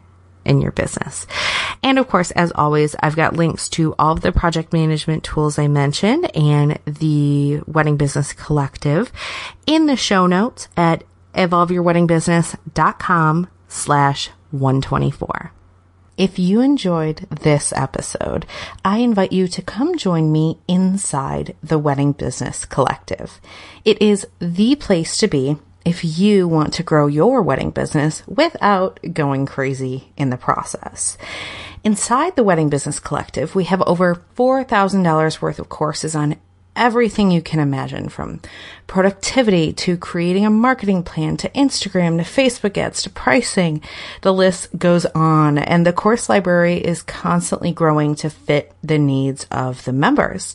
in 0.44 0.60
your 0.60 0.72
business. 0.72 1.26
And 1.82 1.98
of 1.98 2.08
course, 2.08 2.30
as 2.32 2.52
always, 2.54 2.94
I've 3.00 3.16
got 3.16 3.36
links 3.36 3.68
to 3.70 3.94
all 3.98 4.12
of 4.12 4.20
the 4.20 4.32
project 4.32 4.72
management 4.72 5.24
tools 5.24 5.58
I 5.58 5.68
mentioned 5.68 6.34
and 6.36 6.78
the 6.84 7.62
Wedding 7.66 7.96
Business 7.96 8.32
Collective 8.32 9.12
in 9.66 9.86
the 9.86 9.96
show 9.96 10.26
notes 10.26 10.68
at 10.76 11.04
evolveyourweddingbusiness.com 11.34 13.48
slash 13.68 14.30
124. 14.50 15.52
If 16.16 16.38
you 16.38 16.60
enjoyed 16.60 17.26
this 17.30 17.72
episode, 17.72 18.44
I 18.84 18.98
invite 18.98 19.32
you 19.32 19.46
to 19.46 19.62
come 19.62 19.96
join 19.96 20.32
me 20.32 20.58
inside 20.66 21.54
the 21.62 21.78
Wedding 21.78 22.10
Business 22.10 22.64
Collective. 22.64 23.40
It 23.84 24.02
is 24.02 24.26
the 24.40 24.74
place 24.74 25.16
to 25.18 25.28
be 25.28 25.58
if 25.84 26.04
you 26.18 26.46
want 26.48 26.74
to 26.74 26.82
grow 26.82 27.06
your 27.06 27.42
wedding 27.42 27.70
business 27.70 28.22
without 28.26 29.00
going 29.12 29.46
crazy 29.46 30.12
in 30.16 30.30
the 30.30 30.36
process. 30.36 31.16
Inside 31.84 32.36
the 32.36 32.44
Wedding 32.44 32.68
Business 32.68 32.98
Collective, 32.98 33.54
we 33.54 33.64
have 33.64 33.82
over 33.82 34.22
$4,000 34.36 35.40
worth 35.40 35.58
of 35.58 35.68
courses 35.68 36.14
on 36.14 36.36
everything 36.78 37.30
you 37.30 37.42
can 37.42 37.60
imagine 37.60 38.08
from 38.08 38.40
productivity 38.86 39.72
to 39.72 39.96
creating 39.96 40.46
a 40.46 40.50
marketing 40.50 41.02
plan 41.02 41.36
to 41.36 41.48
Instagram 41.50 42.16
to 42.16 42.22
Facebook 42.22 42.78
ads 42.78 43.02
to 43.02 43.10
pricing. 43.10 43.82
The 44.22 44.32
list 44.32 44.78
goes 44.78 45.04
on 45.06 45.58
and 45.58 45.84
the 45.84 45.92
course 45.92 46.28
library 46.28 46.76
is 46.76 47.02
constantly 47.02 47.72
growing 47.72 48.14
to 48.16 48.30
fit 48.30 48.72
the 48.82 48.98
needs 48.98 49.46
of 49.50 49.84
the 49.84 49.92
members. 49.92 50.54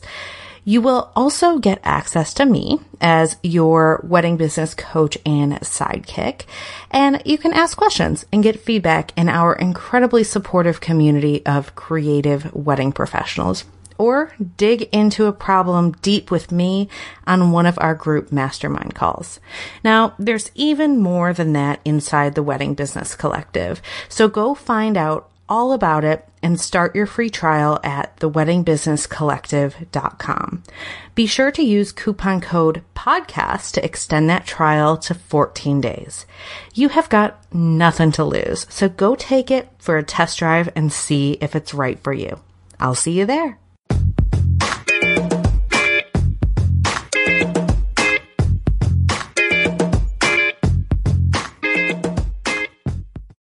You 0.64 0.80
will 0.80 1.12
also 1.14 1.58
get 1.58 1.80
access 1.84 2.32
to 2.34 2.46
me 2.46 2.80
as 3.00 3.36
your 3.42 4.00
wedding 4.02 4.36
business 4.36 4.74
coach 4.74 5.18
and 5.26 5.52
sidekick. 5.60 6.42
And 6.90 7.22
you 7.24 7.36
can 7.36 7.52
ask 7.52 7.76
questions 7.76 8.24
and 8.32 8.42
get 8.42 8.60
feedback 8.60 9.12
in 9.16 9.28
our 9.28 9.54
incredibly 9.54 10.24
supportive 10.24 10.80
community 10.80 11.44
of 11.44 11.74
creative 11.74 12.54
wedding 12.54 12.92
professionals 12.92 13.64
or 13.98 14.32
dig 14.56 14.82
into 14.92 15.26
a 15.26 15.32
problem 15.32 15.92
deep 16.02 16.30
with 16.30 16.50
me 16.50 16.88
on 17.26 17.52
one 17.52 17.66
of 17.66 17.78
our 17.80 17.94
group 17.94 18.32
mastermind 18.32 18.94
calls. 18.94 19.40
Now, 19.84 20.14
there's 20.18 20.50
even 20.54 20.98
more 20.98 21.32
than 21.32 21.52
that 21.52 21.80
inside 21.84 22.34
the 22.34 22.42
Wedding 22.42 22.74
Business 22.74 23.14
Collective. 23.14 23.80
So 24.08 24.28
go 24.28 24.54
find 24.54 24.96
out 24.96 25.30
all 25.54 25.72
about 25.72 26.02
it 26.02 26.26
and 26.42 26.58
start 26.60 26.96
your 26.96 27.06
free 27.06 27.30
trial 27.30 27.78
at 27.84 28.16
theweddingbusinesscollective.com. 28.16 30.64
Be 31.14 31.26
sure 31.26 31.52
to 31.52 31.62
use 31.62 31.92
coupon 31.92 32.40
code 32.40 32.82
podcast 32.96 33.74
to 33.74 33.84
extend 33.84 34.28
that 34.28 34.46
trial 34.46 34.96
to 34.96 35.14
14 35.14 35.80
days. 35.80 36.26
You 36.74 36.88
have 36.88 37.08
got 37.08 37.40
nothing 37.54 38.10
to 38.12 38.24
lose, 38.24 38.66
so 38.68 38.88
go 38.88 39.14
take 39.14 39.52
it 39.52 39.68
for 39.78 39.96
a 39.96 40.02
test 40.02 40.40
drive 40.40 40.68
and 40.74 40.92
see 40.92 41.38
if 41.40 41.54
it's 41.54 41.72
right 41.72 42.00
for 42.00 42.12
you. 42.12 42.40
I'll 42.80 42.96
see 42.96 43.12
you 43.12 43.24
there. 43.24 43.60